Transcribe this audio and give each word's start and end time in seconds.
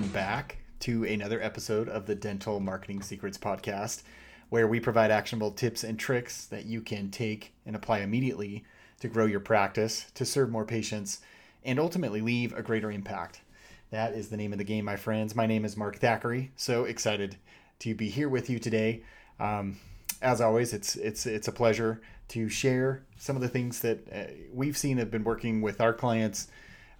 welcome 0.00 0.14
back 0.14 0.56
to 0.78 1.04
another 1.04 1.42
episode 1.42 1.86
of 1.86 2.06
the 2.06 2.14
Dental 2.14 2.58
Marketing 2.58 3.02
Secrets 3.02 3.36
Podcast, 3.36 4.02
where 4.48 4.66
we 4.66 4.80
provide 4.80 5.10
actionable 5.10 5.50
tips 5.50 5.84
and 5.84 5.98
tricks 5.98 6.46
that 6.46 6.64
you 6.64 6.80
can 6.80 7.10
take 7.10 7.52
and 7.66 7.76
apply 7.76 7.98
immediately 7.98 8.64
to 9.00 9.08
grow 9.08 9.26
your 9.26 9.40
practice, 9.40 10.10
to 10.14 10.24
serve 10.24 10.48
more 10.48 10.64
patients, 10.64 11.20
and 11.64 11.78
ultimately 11.78 12.22
leave 12.22 12.54
a 12.54 12.62
greater 12.62 12.90
impact. 12.90 13.42
That 13.90 14.14
is 14.14 14.30
the 14.30 14.38
name 14.38 14.52
of 14.52 14.58
the 14.58 14.64
game, 14.64 14.86
my 14.86 14.96
friends. 14.96 15.36
My 15.36 15.44
name 15.44 15.66
is 15.66 15.76
Mark 15.76 15.98
Thackeray. 15.98 16.50
So 16.56 16.86
excited 16.86 17.36
to 17.80 17.94
be 17.94 18.08
here 18.08 18.30
with 18.30 18.48
you 18.48 18.58
today. 18.58 19.02
Um, 19.38 19.76
as 20.22 20.40
always, 20.40 20.72
it's 20.72 20.96
it's 20.96 21.26
it's 21.26 21.48
a 21.48 21.52
pleasure 21.52 22.00
to 22.28 22.48
share 22.48 23.04
some 23.18 23.36
of 23.36 23.42
the 23.42 23.50
things 23.50 23.80
that 23.80 24.10
uh, 24.10 24.32
we've 24.50 24.78
seen 24.78 24.96
have 24.96 25.10
been 25.10 25.24
working 25.24 25.60
with 25.60 25.78
our 25.78 25.92
clients, 25.92 26.48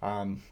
um, 0.03 0.43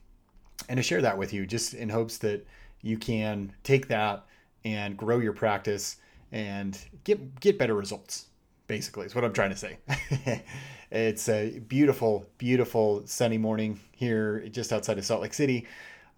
and 0.69 0.77
to 0.77 0.83
share 0.83 1.01
that 1.01 1.17
with 1.17 1.33
you, 1.33 1.45
just 1.45 1.73
in 1.73 1.89
hopes 1.89 2.19
that 2.19 2.45
you 2.81 2.97
can 2.97 3.51
take 3.63 3.87
that 3.89 4.23
and 4.63 4.95
grow 4.95 5.17
your 5.17 5.33
practice 5.33 5.97
and 6.31 6.77
get 7.03 7.39
get 7.41 7.57
better 7.57 7.73
results. 7.73 8.27
Basically, 8.67 9.07
is 9.07 9.15
what 9.15 9.25
I'm 9.25 9.33
trying 9.33 9.49
to 9.49 9.55
say. 9.55 9.79
it's 10.91 11.27
a 11.27 11.57
beautiful, 11.67 12.27
beautiful 12.37 13.01
sunny 13.07 13.39
morning 13.39 13.79
here 13.95 14.47
just 14.49 14.71
outside 14.71 14.99
of 14.99 15.05
Salt 15.05 15.23
Lake 15.23 15.33
City. 15.33 15.67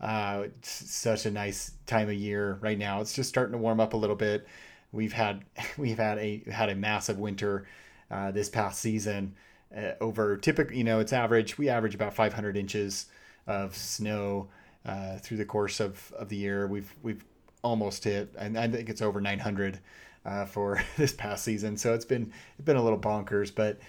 Uh, 0.02 0.48
such 0.62 1.26
a 1.26 1.32
nice 1.32 1.72
time 1.86 2.10
of 2.10 2.16
year 2.16 2.58
right 2.60 2.78
now. 2.78 3.00
It's 3.00 3.14
just 3.14 3.30
starting 3.30 3.54
to 3.54 3.58
warm 3.58 3.80
up 3.80 3.94
a 3.94 3.98
little 3.98 4.18
bit. 4.18 4.46
We've 4.92 5.14
had 5.14 5.46
we've 5.78 5.98
had 5.98 6.18
a 6.18 6.44
had 6.52 6.70
a 6.70 6.76
massive 6.76 7.18
winter 7.18 7.68
uh, 8.12 8.32
this 8.32 8.50
past 8.50 8.82
season. 8.82 9.36
Uh, 9.76 9.94
over 10.02 10.36
typical, 10.36 10.76
you 10.76 10.84
know, 10.84 11.00
it's 11.00 11.14
average. 11.14 11.58
We 11.58 11.70
average 11.70 11.96
about 11.96 12.14
500 12.14 12.58
inches 12.58 13.06
of 13.52 13.76
snow 13.76 14.48
uh, 14.86 15.18
through 15.18 15.38
the 15.38 15.46
course 15.46 15.80
of, 15.80 16.12
of 16.18 16.30
the 16.30 16.38
year. 16.38 16.68
We've 16.68 16.94
we've 17.04 17.24
almost 17.64 18.04
hit, 18.04 18.34
and 18.38 18.58
I 18.58 18.68
think 18.68 18.90
it's 18.90 19.02
over 19.02 19.22
900 19.22 19.80
uh, 20.26 20.46
for 20.46 20.82
this 20.98 21.14
past 21.14 21.44
season. 21.44 21.78
So 21.78 21.94
it's 21.94 22.06
been 22.06 22.32
it's 22.58 22.66
been 22.66 22.78
a 22.78 22.84
little 22.84 23.00
bonkers, 23.00 23.54
but 23.54 23.80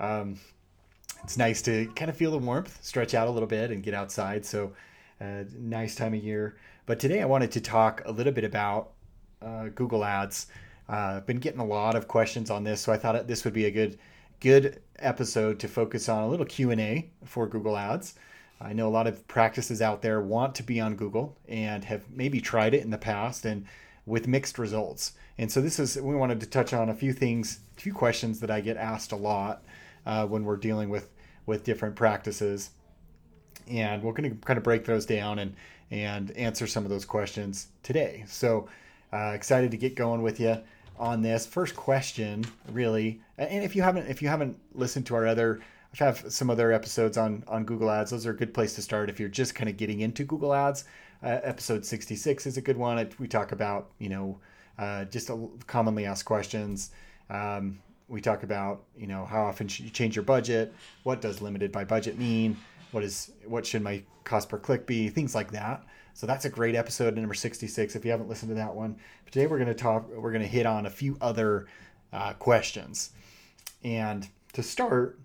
um, 0.00 0.38
it's 1.22 1.38
nice 1.38 1.62
to 1.62 1.86
kind 1.94 2.10
of 2.10 2.16
feel 2.16 2.32
the 2.32 2.38
warmth, 2.38 2.78
stretch 2.82 3.14
out 3.14 3.28
a 3.28 3.30
little 3.30 3.48
bit, 3.48 3.70
and 3.70 3.82
get 3.82 3.94
outside. 3.94 4.44
So 4.44 4.72
uh, 5.20 5.44
nice 5.58 5.94
time 5.94 6.14
of 6.14 6.22
year. 6.22 6.56
But 6.84 6.98
today 6.98 7.22
I 7.22 7.26
wanted 7.26 7.52
to 7.52 7.60
talk 7.60 8.02
a 8.04 8.12
little 8.12 8.32
bit 8.32 8.44
about 8.44 8.90
uh, 9.40 9.68
Google 9.74 10.04
Ads. 10.04 10.48
Uh, 10.88 11.14
I've 11.16 11.26
been 11.26 11.38
getting 11.38 11.60
a 11.60 11.64
lot 11.64 11.94
of 11.94 12.08
questions 12.08 12.50
on 12.50 12.64
this, 12.64 12.80
so 12.80 12.92
I 12.92 12.96
thought 12.96 13.26
this 13.28 13.44
would 13.44 13.54
be 13.54 13.66
a 13.66 13.70
good 13.70 13.98
good 14.40 14.82
episode 14.98 15.60
to 15.60 15.68
focus 15.68 16.08
on 16.08 16.24
a 16.24 16.28
little 16.28 16.44
Q 16.44 16.72
and 16.72 16.80
A 16.80 17.08
for 17.24 17.46
Google 17.46 17.76
Ads. 17.76 18.14
I 18.62 18.72
know 18.72 18.88
a 18.88 18.90
lot 18.90 19.06
of 19.06 19.26
practices 19.28 19.82
out 19.82 20.02
there 20.02 20.20
want 20.20 20.54
to 20.56 20.62
be 20.62 20.80
on 20.80 20.96
Google 20.96 21.36
and 21.48 21.84
have 21.84 22.08
maybe 22.10 22.40
tried 22.40 22.74
it 22.74 22.82
in 22.82 22.90
the 22.90 22.98
past 22.98 23.44
and 23.44 23.66
with 24.06 24.28
mixed 24.28 24.58
results. 24.58 25.12
And 25.38 25.50
so 25.50 25.60
this 25.60 25.78
is 25.78 25.96
we 25.96 26.14
wanted 26.14 26.40
to 26.40 26.46
touch 26.46 26.72
on 26.72 26.88
a 26.88 26.94
few 26.94 27.12
things, 27.12 27.60
a 27.76 27.80
few 27.80 27.92
questions 27.92 28.40
that 28.40 28.50
I 28.50 28.60
get 28.60 28.76
asked 28.76 29.12
a 29.12 29.16
lot 29.16 29.62
uh, 30.06 30.26
when 30.26 30.44
we're 30.44 30.56
dealing 30.56 30.88
with 30.88 31.08
with 31.44 31.64
different 31.64 31.96
practices, 31.96 32.70
and 33.66 34.02
we're 34.02 34.12
going 34.12 34.30
to 34.30 34.36
kind 34.46 34.56
of 34.56 34.62
break 34.62 34.84
those 34.84 35.06
down 35.06 35.38
and 35.38 35.56
and 35.90 36.30
answer 36.32 36.66
some 36.66 36.84
of 36.84 36.90
those 36.90 37.04
questions 37.04 37.68
today. 37.82 38.24
So 38.26 38.68
uh, 39.12 39.32
excited 39.34 39.70
to 39.72 39.76
get 39.76 39.94
going 39.96 40.22
with 40.22 40.40
you 40.40 40.58
on 40.98 41.22
this 41.22 41.46
first 41.46 41.74
question 41.74 42.44
really 42.70 43.20
and 43.38 43.64
if 43.64 43.74
you 43.74 43.82
haven't 43.82 44.06
if 44.08 44.22
you 44.22 44.28
haven't 44.28 44.56
listened 44.74 45.06
to 45.06 45.14
our 45.14 45.26
other 45.26 45.60
I 46.00 46.04
have 46.04 46.32
some 46.32 46.48
other 46.48 46.72
episodes 46.72 47.18
on 47.18 47.44
on 47.46 47.64
Google 47.64 47.90
Ads. 47.90 48.10
Those 48.10 48.26
are 48.26 48.30
a 48.30 48.36
good 48.36 48.54
place 48.54 48.74
to 48.74 48.82
start 48.82 49.10
if 49.10 49.20
you're 49.20 49.28
just 49.28 49.54
kind 49.54 49.68
of 49.68 49.76
getting 49.76 50.00
into 50.00 50.24
Google 50.24 50.54
Ads. 50.54 50.84
Uh, 51.22 51.40
episode 51.44 51.84
66 51.84 52.46
is 52.46 52.56
a 52.56 52.62
good 52.62 52.76
one. 52.76 53.10
We 53.18 53.28
talk 53.28 53.52
about 53.52 53.90
you 53.98 54.08
know 54.08 54.40
uh, 54.78 55.04
just 55.04 55.28
a, 55.28 55.48
commonly 55.66 56.06
asked 56.06 56.24
questions. 56.24 56.92
Um, 57.28 57.78
we 58.08 58.22
talk 58.22 58.42
about 58.42 58.84
you 58.96 59.06
know 59.06 59.26
how 59.26 59.42
often 59.42 59.68
should 59.68 59.84
you 59.84 59.90
change 59.90 60.16
your 60.16 60.24
budget? 60.24 60.72
What 61.02 61.20
does 61.20 61.42
limited 61.42 61.70
by 61.70 61.84
budget 61.84 62.18
mean? 62.18 62.56
What 62.92 63.04
is 63.04 63.30
what 63.44 63.66
should 63.66 63.82
my 63.82 64.02
cost 64.24 64.48
per 64.48 64.58
click 64.58 64.86
be? 64.86 65.10
Things 65.10 65.34
like 65.34 65.52
that. 65.52 65.84
So 66.14 66.26
that's 66.26 66.46
a 66.46 66.50
great 66.50 66.74
episode 66.74 67.16
number 67.16 67.34
66 67.34 67.96
if 67.96 68.04
you 68.04 68.10
haven't 68.10 68.28
listened 68.28 68.50
to 68.50 68.54
that 68.54 68.74
one. 68.74 68.96
But 69.24 69.32
today 69.32 69.46
we're 69.46 69.58
going 69.58 69.68
to 69.68 69.74
talk. 69.74 70.08
We're 70.08 70.32
going 70.32 70.42
to 70.42 70.48
hit 70.48 70.64
on 70.64 70.86
a 70.86 70.90
few 70.90 71.18
other 71.20 71.66
uh, 72.12 72.32
questions. 72.34 73.10
And 73.84 74.28
to 74.52 74.62
start, 74.62 75.18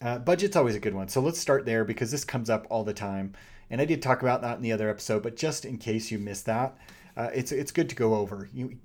uh, 0.00 0.18
budget's 0.18 0.56
always 0.56 0.76
a 0.76 0.80
good 0.80 0.94
one. 0.94 1.08
So 1.08 1.20
let's 1.20 1.40
start 1.40 1.64
there 1.64 1.84
because 1.84 2.10
this 2.10 2.24
comes 2.24 2.50
up 2.50 2.66
all 2.70 2.84
the 2.84 2.94
time. 2.94 3.32
And 3.70 3.80
I 3.80 3.84
did 3.84 4.02
talk 4.02 4.22
about 4.22 4.42
that 4.42 4.56
in 4.56 4.62
the 4.62 4.72
other 4.72 4.88
episode, 4.88 5.22
but 5.22 5.36
just 5.36 5.64
in 5.64 5.78
case 5.78 6.10
you 6.10 6.18
missed 6.18 6.46
that, 6.46 6.78
uh, 7.16 7.30
it's 7.34 7.50
it's 7.50 7.72
good 7.72 7.88
to 7.88 7.96
go 7.96 8.14
over. 8.14 8.48
You 8.52 8.78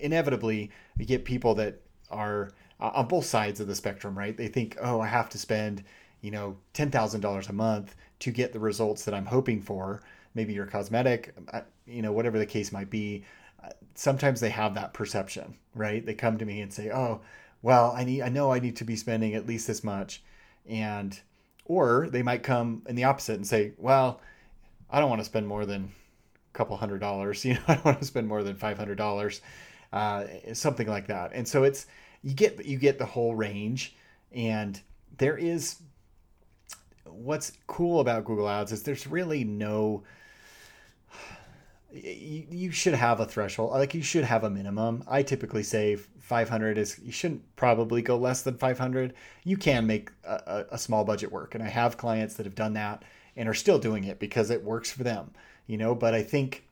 inevitably 0.00 0.70
you 0.98 1.06
get 1.06 1.24
people 1.24 1.54
that 1.54 1.80
are 2.10 2.50
uh, 2.80 2.90
on 2.94 3.08
both 3.08 3.24
sides 3.24 3.60
of 3.60 3.66
the 3.66 3.74
spectrum, 3.74 4.18
right? 4.18 4.36
They 4.36 4.48
think, 4.48 4.76
oh, 4.80 5.00
I 5.00 5.06
have 5.06 5.28
to 5.30 5.38
spend 5.38 5.84
you 6.20 6.30
know 6.30 6.58
ten 6.74 6.90
thousand 6.90 7.20
dollars 7.20 7.48
a 7.48 7.52
month 7.52 7.94
to 8.20 8.30
get 8.30 8.52
the 8.52 8.58
results 8.58 9.04
that 9.04 9.14
I'm 9.14 9.26
hoping 9.26 9.62
for. 9.62 10.02
Maybe 10.34 10.52
your 10.52 10.66
cosmetic, 10.66 11.34
uh, 11.52 11.62
you 11.86 12.02
know, 12.02 12.12
whatever 12.12 12.38
the 12.38 12.46
case 12.46 12.72
might 12.72 12.90
be. 12.90 13.24
Uh, 13.64 13.70
sometimes 13.94 14.40
they 14.40 14.50
have 14.50 14.74
that 14.74 14.92
perception, 14.92 15.54
right? 15.74 16.04
They 16.04 16.14
come 16.14 16.38
to 16.38 16.44
me 16.44 16.60
and 16.60 16.72
say, 16.72 16.90
oh 16.90 17.22
well, 17.62 17.92
I 17.96 18.04
need 18.04 18.22
I 18.22 18.28
know 18.28 18.52
I 18.52 18.60
need 18.60 18.76
to 18.76 18.84
be 18.84 18.96
spending 18.96 19.34
at 19.34 19.46
least 19.46 19.66
this 19.66 19.82
much 19.82 20.22
and 20.68 21.18
or 21.64 22.08
they 22.10 22.22
might 22.22 22.42
come 22.42 22.82
in 22.88 22.96
the 22.96 23.04
opposite 23.04 23.36
and 23.36 23.46
say, 23.46 23.72
well, 23.76 24.20
I 24.90 25.00
don't 25.00 25.10
want 25.10 25.20
to 25.20 25.24
spend 25.24 25.46
more 25.46 25.66
than 25.66 25.92
a 26.52 26.56
couple 26.56 26.76
hundred 26.76 27.00
dollars. 27.00 27.44
You 27.44 27.54
know, 27.54 27.60
I 27.68 27.74
don't 27.74 27.84
want 27.84 28.00
to 28.00 28.06
spend 28.06 28.28
more 28.28 28.42
than 28.42 28.56
five 28.56 28.78
hundred 28.78 28.96
dollars, 28.96 29.40
uh, 29.92 30.24
something 30.52 30.88
like 30.88 31.08
that. 31.08 31.32
And 31.34 31.46
so 31.46 31.64
it's 31.64 31.86
you 32.22 32.34
get 32.34 32.64
you 32.64 32.78
get 32.78 32.98
the 32.98 33.06
whole 33.06 33.34
range, 33.34 33.96
and 34.32 34.80
there 35.18 35.36
is 35.36 35.76
what's 37.04 37.52
cool 37.66 38.00
about 38.00 38.24
Google 38.24 38.48
Ads 38.48 38.72
is 38.72 38.82
there's 38.82 39.06
really 39.06 39.44
no 39.44 40.02
you, 41.92 42.46
you 42.50 42.70
should 42.70 42.94
have 42.94 43.20
a 43.20 43.26
threshold 43.26 43.72
like 43.72 43.94
you 43.94 44.02
should 44.02 44.24
have 44.24 44.44
a 44.44 44.50
minimum 44.50 45.02
i 45.08 45.22
typically 45.22 45.62
say 45.62 45.96
500 46.28 46.76
is 46.76 47.00
you 47.02 47.10
shouldn't 47.10 47.56
probably 47.56 48.02
go 48.02 48.16
less 48.18 48.42
than 48.42 48.58
500 48.58 49.14
you 49.44 49.56
can 49.56 49.86
make 49.86 50.10
a, 50.24 50.66
a, 50.72 50.78
small 50.78 51.02
budget 51.02 51.32
work 51.32 51.54
and 51.54 51.64
i 51.64 51.68
have 51.68 51.96
clients 51.96 52.34
that 52.34 52.44
have 52.44 52.54
done 52.54 52.74
that 52.74 53.02
and 53.34 53.48
are 53.48 53.54
still 53.54 53.78
doing 53.78 54.04
it 54.04 54.18
because 54.18 54.50
it 54.50 54.62
works 54.62 54.92
for 54.92 55.04
them 55.04 55.30
you 55.66 55.78
know 55.78 55.94
but 55.94 56.14
i 56.14 56.22
think 56.22 56.64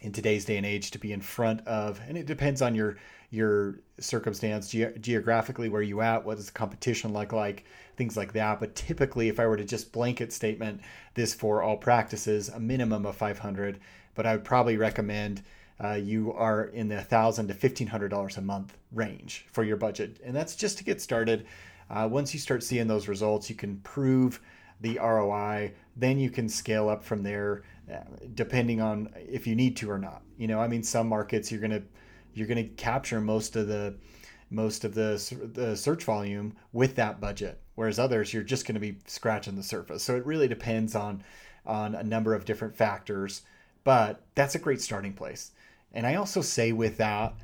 in 0.00 0.10
today's 0.10 0.46
day 0.46 0.56
and 0.56 0.64
age 0.64 0.90
to 0.90 0.98
be 0.98 1.12
in 1.12 1.20
front 1.20 1.60
of 1.66 2.00
and 2.08 2.16
it 2.16 2.24
depends 2.24 2.62
on 2.62 2.74
your 2.74 2.96
your 3.30 3.78
circumstance 4.00 4.70
ge- 4.70 4.98
geographically 5.02 5.68
where 5.68 5.82
you 5.82 6.00
at 6.00 6.24
what 6.24 6.38
is 6.38 6.46
the 6.46 6.52
competition 6.52 7.12
like 7.12 7.34
like 7.34 7.66
things 7.96 8.16
like 8.16 8.32
that 8.32 8.58
but 8.58 8.74
typically 8.74 9.28
if 9.28 9.38
i 9.38 9.46
were 9.46 9.56
to 9.58 9.66
just 9.66 9.92
blanket 9.92 10.32
statement 10.32 10.80
this 11.12 11.34
for 11.34 11.62
all 11.62 11.76
practices 11.76 12.48
a 12.48 12.58
minimum 12.58 13.04
of 13.04 13.14
500 13.14 13.78
but 14.18 14.26
I 14.26 14.32
would 14.32 14.44
probably 14.44 14.76
recommend 14.76 15.44
uh, 15.82 15.94
you 15.94 16.32
are 16.32 16.64
in 16.64 16.88
the 16.88 17.02
thousand 17.02 17.48
to 17.48 17.54
fifteen 17.54 17.86
hundred 17.86 18.08
dollars 18.08 18.36
a 18.36 18.40
month 18.40 18.76
range 18.92 19.46
for 19.52 19.64
your 19.64 19.76
budget, 19.76 20.20
and 20.24 20.34
that's 20.34 20.56
just 20.56 20.78
to 20.78 20.84
get 20.84 21.00
started. 21.00 21.46
Uh, 21.90 22.08
once 22.10 22.34
you 22.34 22.40
start 22.40 22.62
seeing 22.62 22.86
those 22.86 23.08
results, 23.08 23.48
you 23.48 23.56
can 23.56 23.76
prove 23.78 24.40
the 24.80 24.98
ROI. 24.98 25.72
Then 25.96 26.18
you 26.18 26.30
can 26.30 26.48
scale 26.48 26.88
up 26.88 27.02
from 27.02 27.22
there, 27.22 27.62
uh, 27.92 28.00
depending 28.34 28.80
on 28.80 29.08
if 29.16 29.46
you 29.46 29.54
need 29.54 29.76
to 29.78 29.90
or 29.90 29.98
not. 29.98 30.22
You 30.36 30.48
know, 30.48 30.60
I 30.60 30.68
mean, 30.68 30.82
some 30.82 31.08
markets 31.08 31.50
you're 31.50 31.60
gonna 31.60 31.82
you're 32.34 32.48
gonna 32.48 32.64
capture 32.64 33.20
most 33.20 33.56
of 33.56 33.68
the 33.68 33.94
most 34.50 34.84
of 34.84 34.94
the 34.94 35.50
the 35.54 35.76
search 35.76 36.04
volume 36.04 36.56
with 36.72 36.96
that 36.96 37.20
budget, 37.20 37.60
whereas 37.74 37.98
others 37.98 38.32
you're 38.34 38.42
just 38.42 38.66
to 38.74 38.80
be 38.80 38.98
scratching 39.06 39.56
the 39.56 39.62
surface. 39.62 40.02
So 40.02 40.16
it 40.16 40.26
really 40.26 40.48
depends 40.48 40.94
on 40.94 41.22
on 41.64 41.94
a 41.94 42.02
number 42.02 42.34
of 42.34 42.44
different 42.44 42.76
factors 42.76 43.42
but 43.88 44.20
that's 44.34 44.54
a 44.54 44.58
great 44.58 44.82
starting 44.82 45.14
place. 45.14 45.52
And 45.92 46.06
I 46.06 46.16
also 46.16 46.40
say 46.40 46.72
with 46.72 46.96
that, 46.98 47.34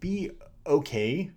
be 0.00 0.30
okay, 0.66 1.30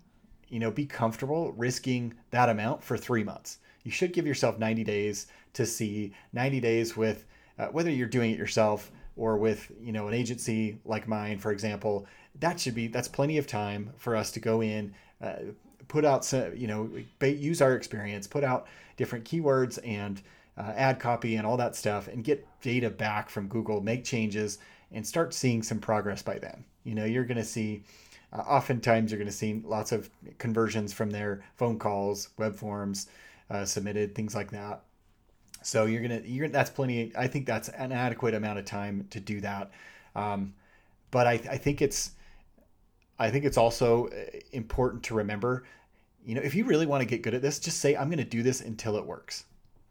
you 0.48 0.58
know, 0.58 0.70
be 0.70 0.86
comfortable 0.86 1.52
risking 1.52 2.14
that 2.30 2.48
amount 2.48 2.82
for 2.82 2.96
three 2.96 3.24
months. 3.24 3.58
You 3.84 3.90
should 3.90 4.12
give 4.12 4.26
yourself 4.26 4.58
90 4.58 4.84
days 4.84 5.26
to 5.54 5.66
see 5.66 6.12
90 6.32 6.60
days 6.60 6.96
with 6.96 7.24
uh, 7.58 7.66
whether 7.66 7.90
you're 7.90 8.06
doing 8.06 8.30
it 8.30 8.38
yourself 8.38 8.90
or 9.16 9.36
with 9.36 9.70
you 9.80 9.92
know 9.92 10.06
an 10.06 10.14
agency 10.14 10.78
like 10.84 11.08
mine 11.08 11.38
for 11.38 11.50
example 11.50 12.06
that 12.38 12.60
should 12.60 12.74
be 12.74 12.86
that's 12.86 13.08
plenty 13.08 13.38
of 13.38 13.48
time 13.48 13.92
for 13.96 14.14
us 14.14 14.30
to 14.30 14.38
go 14.38 14.62
in 14.62 14.94
uh, 15.20 15.32
put 15.88 16.04
out 16.04 16.24
some 16.24 16.54
you 16.54 16.68
know 16.68 16.88
use 17.20 17.60
our 17.60 17.74
experience 17.74 18.28
put 18.28 18.44
out 18.44 18.68
different 18.96 19.24
keywords 19.24 19.78
and 19.84 20.22
uh, 20.58 20.72
ad 20.74 20.98
copy 20.98 21.36
and 21.36 21.46
all 21.46 21.56
that 21.56 21.76
stuff 21.76 22.08
and 22.08 22.24
get 22.24 22.46
data 22.60 22.90
back 22.90 23.30
from 23.30 23.46
Google, 23.46 23.80
make 23.80 24.04
changes, 24.04 24.58
and 24.92 25.06
start 25.06 25.34
seeing 25.34 25.62
some 25.62 25.78
progress 25.78 26.22
by 26.22 26.38
then. 26.38 26.64
You 26.84 26.94
know, 26.94 27.04
you're 27.04 27.24
going 27.24 27.38
to 27.38 27.44
see, 27.44 27.82
uh, 28.32 28.38
oftentimes, 28.38 29.10
you're 29.10 29.18
going 29.18 29.30
to 29.30 29.36
see 29.36 29.62
lots 29.64 29.92
of 29.92 30.10
conversions 30.38 30.92
from 30.92 31.10
their 31.10 31.44
phone 31.56 31.78
calls, 31.78 32.30
web 32.38 32.54
forms 32.54 33.08
uh, 33.50 33.64
submitted, 33.64 34.14
things 34.14 34.34
like 34.34 34.50
that. 34.50 34.82
So 35.62 35.86
you're 35.86 36.02
gonna 36.02 36.22
you're 36.24 36.48
that's 36.48 36.70
plenty. 36.70 37.12
I 37.16 37.26
think 37.26 37.46
that's 37.46 37.68
an 37.68 37.92
adequate 37.92 38.34
amount 38.34 38.58
of 38.58 38.64
time 38.64 39.06
to 39.10 39.20
do 39.20 39.40
that. 39.40 39.70
Um, 40.14 40.54
but 41.10 41.26
I, 41.26 41.32
I 41.32 41.58
think 41.58 41.82
it's 41.82 42.12
I 43.18 43.30
think 43.30 43.44
it's 43.44 43.56
also 43.56 44.06
uh, 44.08 44.38
important 44.52 45.02
to 45.04 45.14
remember, 45.14 45.64
you 46.24 46.34
know, 46.34 46.40
if 46.40 46.54
you 46.54 46.64
really 46.64 46.86
want 46.86 47.00
to 47.00 47.06
get 47.06 47.22
good 47.22 47.34
at 47.34 47.42
this, 47.42 47.58
just 47.58 47.80
say 47.80 47.96
I'm 47.96 48.08
going 48.08 48.18
to 48.18 48.24
do 48.24 48.42
this 48.42 48.60
until 48.60 48.96
it 48.96 49.04
works. 49.04 49.44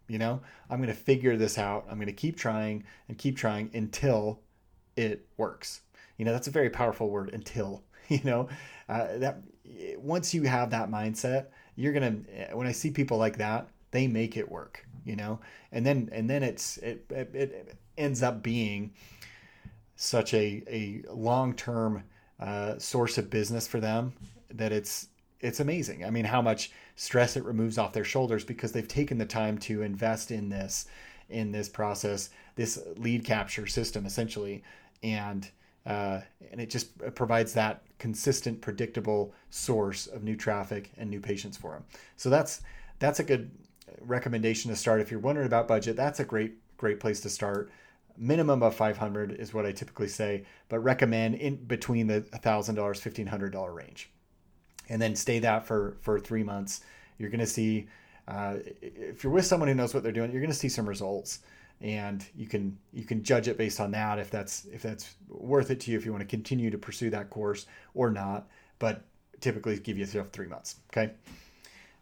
You 0.07 0.19
know, 0.19 0.39
I'm 0.69 0.77
going 0.77 0.88
to 0.88 0.95
figure 0.95 1.35
this 1.35 1.57
out. 1.57 1.85
I'm 1.89 1.97
going 1.97 2.07
to 2.07 2.13
keep 2.13 2.38
trying 2.38 2.85
and 3.09 3.17
keep 3.17 3.35
trying 3.35 3.69
until 3.73 4.39
it 4.97 5.25
works. 5.38 5.81
You 6.17 6.25
know, 6.25 6.31
that's 6.31 6.47
a 6.47 6.51
very 6.51 6.69
powerful 6.69 7.09
word 7.09 7.33
until, 7.33 7.83
you 8.07 8.21
know, 8.23 8.49
uh, 8.89 9.17
that 9.17 9.41
once 9.97 10.33
you 10.33 10.44
have 10.44 10.71
that 10.71 10.89
mindset, 10.89 11.47
you're 11.75 11.94
going 11.94 12.25
to 12.25 12.55
when 12.55 12.67
I 12.67 12.71
see 12.71 12.91
people 12.91 13.17
like 13.17 13.38
that, 13.38 13.69
they 13.91 14.07
make 14.07 14.35
it 14.35 14.49
work, 14.49 14.85
you 15.05 15.15
know? 15.15 15.39
And 15.71 15.85
then 15.85 16.09
and 16.11 16.29
then 16.29 16.44
it's 16.44 16.77
it 16.77 17.05
it, 17.09 17.29
it 17.33 17.75
ends 17.97 18.23
up 18.23 18.41
being 18.41 18.94
such 19.95 20.33
a 20.33 20.63
a 20.67 21.03
long-term 21.11 22.03
uh, 22.39 22.77
source 22.77 23.17
of 23.17 23.29
business 23.29 23.67
for 23.67 23.79
them 23.79 24.13
that 24.49 24.71
it's 24.71 25.07
it's 25.39 25.59
amazing. 25.59 26.03
I 26.03 26.09
mean, 26.09 26.25
how 26.25 26.41
much 26.41 26.71
stress 26.95 27.38
it 27.38 27.44
removes 27.44 27.77
off 27.77 27.94
their 27.94 28.03
shoulders 28.03 28.44
because 28.44 28.71
they've 28.71 28.88
taken 28.88 29.19
the 29.19 29.25
time 29.25 29.57
to 29.59 29.83
invest 29.83 30.31
in 30.31 30.49
this 30.49 30.88
in 31.29 31.51
this 31.51 31.67
process, 31.67 32.29
this 32.55 32.79
lead 32.95 33.25
capture 33.25 33.67
system 33.67 34.05
essentially, 34.05 34.63
and 35.03 35.49
uh, 35.85 36.19
and 36.51 36.59
it 36.59 36.69
just 36.69 36.97
provides 37.15 37.53
that 37.53 37.83
consistent, 37.97 38.59
predictable 38.59 39.33
source 39.49 40.07
of 40.07 40.21
new 40.21 40.35
traffic 40.35 40.91
and 40.97 41.09
new 41.09 41.21
patients 41.21 41.55
for 41.55 41.71
them. 41.71 41.85
So 42.17 42.29
that's 42.29 42.61
that's 42.99 43.19
a 43.19 43.23
good 43.23 43.51
recommendation 44.01 44.69
to 44.69 44.75
start 44.75 44.99
if 44.99 45.11
you're 45.11 45.19
wondering 45.19 45.47
about 45.47 45.67
budget. 45.67 45.95
That's 45.95 46.19
a 46.19 46.25
great 46.25 46.55
great 46.77 46.99
place 46.99 47.21
to 47.21 47.29
start 47.29 47.71
minimum 48.17 48.63
of 48.63 48.75
500 48.75 49.31
is 49.31 49.53
what 49.53 49.65
I 49.65 49.71
typically 49.71 50.07
say, 50.07 50.45
but 50.69 50.79
recommend 50.79 51.35
in 51.35 51.55
between 51.55 52.07
the 52.07 52.21
$1,000, 52.21 52.75
$1,500 52.75 53.75
range. 53.75 54.09
And 54.89 55.01
then 55.01 55.15
stay 55.15 55.39
that 55.39 55.65
for, 55.65 55.97
for 56.01 56.19
three 56.19 56.44
months. 56.44 56.81
You're 57.17 57.29
going 57.29 57.39
to 57.39 57.45
see, 57.45 57.88
uh, 58.27 58.57
if 58.81 59.23
you're 59.23 59.33
with 59.33 59.45
someone 59.45 59.69
who 59.69 59.75
knows 59.75 59.94
what 59.94 60.03
they're 60.03 60.11
doing, 60.11 60.31
you're 60.31 60.41
going 60.41 60.51
to 60.51 60.57
see 60.57 60.69
some 60.69 60.88
results 60.88 61.39
and 61.81 62.25
you 62.35 62.47
can, 62.47 62.77
you 62.94 63.03
can 63.03 63.24
judge 63.24 63.47
it 63.47 63.57
based 63.57 63.79
on 63.79 63.91
that. 63.91 64.19
If 64.19 64.29
that's, 64.29 64.65
if 64.65 64.81
that's 64.81 65.15
worth 65.29 65.69
it 65.71 65.79
to 65.81 65.91
you, 65.91 65.97
if 65.97 66.06
you 66.06 66.12
want 66.12 66.21
to 66.21 66.27
continue 66.27 66.69
to 66.69 66.77
pursue 66.77 67.09
that 67.12 67.29
course 67.29 67.65
or 67.94 68.09
not, 68.09 68.47
but 68.79 69.03
typically 69.41 69.77
give 69.77 69.97
yourself 69.97 70.29
three 70.29 70.47
months. 70.47 70.77
Okay. 70.91 71.12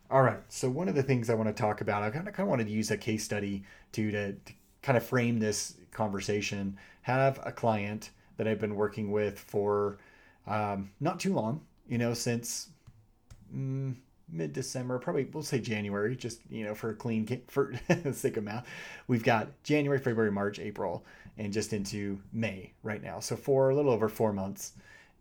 All 0.10 0.22
right. 0.22 0.40
So 0.50 0.70
one 0.70 0.88
of 0.88 0.96
the 0.96 1.04
things 1.04 1.30
I 1.30 1.34
want 1.34 1.50
to 1.50 1.62
talk 1.62 1.82
about, 1.82 2.04
I 2.04 2.10
kind 2.10 2.28
of, 2.28 2.34
kind 2.34 2.48
of 2.48 2.50
wanted 2.50 2.68
to 2.68 2.74
use 2.74 2.92
a 2.92 2.98
case 2.98 3.24
study 3.24 3.64
to, 3.94 4.12
to, 4.12 4.34
to 4.34 4.54
kind 4.82 4.98
of 4.98 5.06
frame 5.06 5.40
this 5.40 5.76
conversation, 5.92 6.78
have 7.02 7.40
a 7.44 7.52
client 7.52 8.12
that 8.38 8.48
I've 8.48 8.60
been 8.60 8.76
working 8.76 9.12
with 9.12 9.40
for 9.40 9.98
um, 10.48 10.92
not 11.00 11.20
too 11.20 11.34
long, 11.34 11.62
you 11.88 11.98
know, 11.98 12.14
since 12.14 12.70
mm, 13.54 13.96
mid 14.30 14.54
December, 14.54 15.00
probably 15.00 15.26
we'll 15.26 15.44
say 15.44 15.60
January, 15.60 16.16
just 16.16 16.40
you 16.50 16.66
know, 16.66 16.76
for 16.76 16.90
a 16.92 16.96
clean 16.96 17.42
for 17.48 17.74
the 17.88 18.14
sake 18.14 18.38
of 18.38 18.44
math. 18.44 18.68
We've 19.08 19.24
got 19.24 19.50
January, 19.64 20.00
February, 20.00 20.32
March, 20.32 20.60
April, 20.60 21.06
and 21.38 21.54
just 21.54 21.74
into 21.74 22.20
May 22.34 22.74
right 22.84 23.02
now. 23.02 23.20
So 23.20 23.36
for 23.36 23.70
a 23.70 23.76
little 23.76 23.92
over 23.92 24.10
four 24.10 24.34
months. 24.34 24.74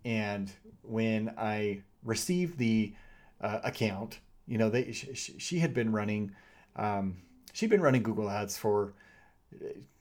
And 0.05 0.51
when 0.83 1.35
I 1.39 1.83
received 2.05 2.59
the 2.59 2.93
uh, 3.41 3.61
account, 3.65 4.21
you 4.47 4.59
know, 4.59 4.69
they 4.69 4.93
she, 4.93 5.39
she 5.39 5.59
had 5.59 5.73
been 5.75 5.93
running, 5.93 6.33
um, 6.77 7.17
she'd 7.53 7.71
been 7.71 7.81
running 7.81 8.03
Google 8.03 8.31
Ads 8.31 8.57
for 8.57 8.95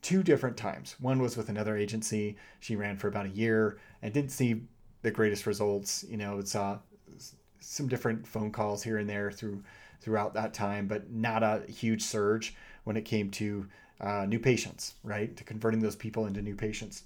two 0.01 0.23
different 0.23 0.57
times. 0.57 0.95
One 0.99 1.21
was 1.21 1.37
with 1.37 1.49
another 1.49 1.77
agency. 1.77 2.37
She 2.59 2.75
ran 2.75 2.97
for 2.97 3.07
about 3.07 3.25
a 3.25 3.29
year 3.29 3.77
and 4.01 4.13
didn't 4.13 4.31
see 4.31 4.61
the 5.01 5.11
greatest 5.11 5.45
results. 5.45 6.03
You 6.07 6.17
know, 6.17 6.41
saw 6.43 6.79
some 7.63 7.87
different 7.87 8.27
phone 8.27 8.51
calls 8.51 8.83
here 8.83 8.97
and 8.97 9.09
there 9.09 9.31
through 9.31 9.63
throughout 10.01 10.33
that 10.33 10.53
time, 10.53 10.85
but 10.85 11.09
not 11.11 11.43
a 11.43 11.63
huge 11.69 12.01
surge 12.01 12.55
when 12.83 12.97
it 12.97 13.03
came 13.05 13.31
to 13.31 13.65
uh, 14.01 14.25
new 14.25 14.39
patients, 14.39 14.95
right? 15.03 15.35
To 15.37 15.45
converting 15.45 15.79
those 15.79 15.95
people 15.95 16.25
into 16.25 16.41
new 16.41 16.55
patients. 16.55 17.03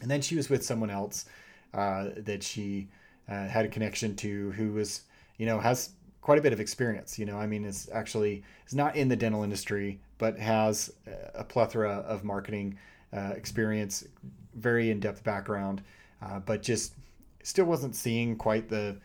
And 0.00 0.10
then 0.10 0.22
she 0.22 0.34
was 0.34 0.48
with 0.48 0.64
someone 0.64 0.88
else 0.88 1.26
uh, 1.74 2.06
that 2.16 2.42
she 2.42 2.88
uh, 3.28 3.46
had 3.46 3.66
a 3.66 3.68
connection 3.68 4.16
to 4.16 4.50
who 4.52 4.72
was, 4.72 5.02
you 5.36 5.44
know, 5.44 5.60
has 5.60 5.90
quite 6.22 6.38
a 6.38 6.42
bit 6.42 6.54
of 6.54 6.60
experience. 6.60 7.18
You 7.18 7.26
know, 7.26 7.36
I 7.36 7.46
mean, 7.46 7.64
is 7.66 7.90
actually 7.92 8.42
is 8.66 8.74
not 8.74 8.96
in 8.96 9.08
the 9.08 9.16
dental 9.16 9.42
industry, 9.42 10.00
but 10.16 10.38
has 10.38 10.92
a 11.34 11.44
plethora 11.44 11.96
of 12.08 12.24
marketing 12.24 12.78
uh, 13.12 13.32
experience, 13.36 14.06
very 14.54 14.90
in-depth 14.90 15.22
background, 15.22 15.82
uh, 16.22 16.40
but 16.40 16.62
just 16.62 16.94
still 17.42 17.66
wasn't 17.66 17.94
seeing 17.94 18.36
quite 18.36 18.68
the 18.68 18.96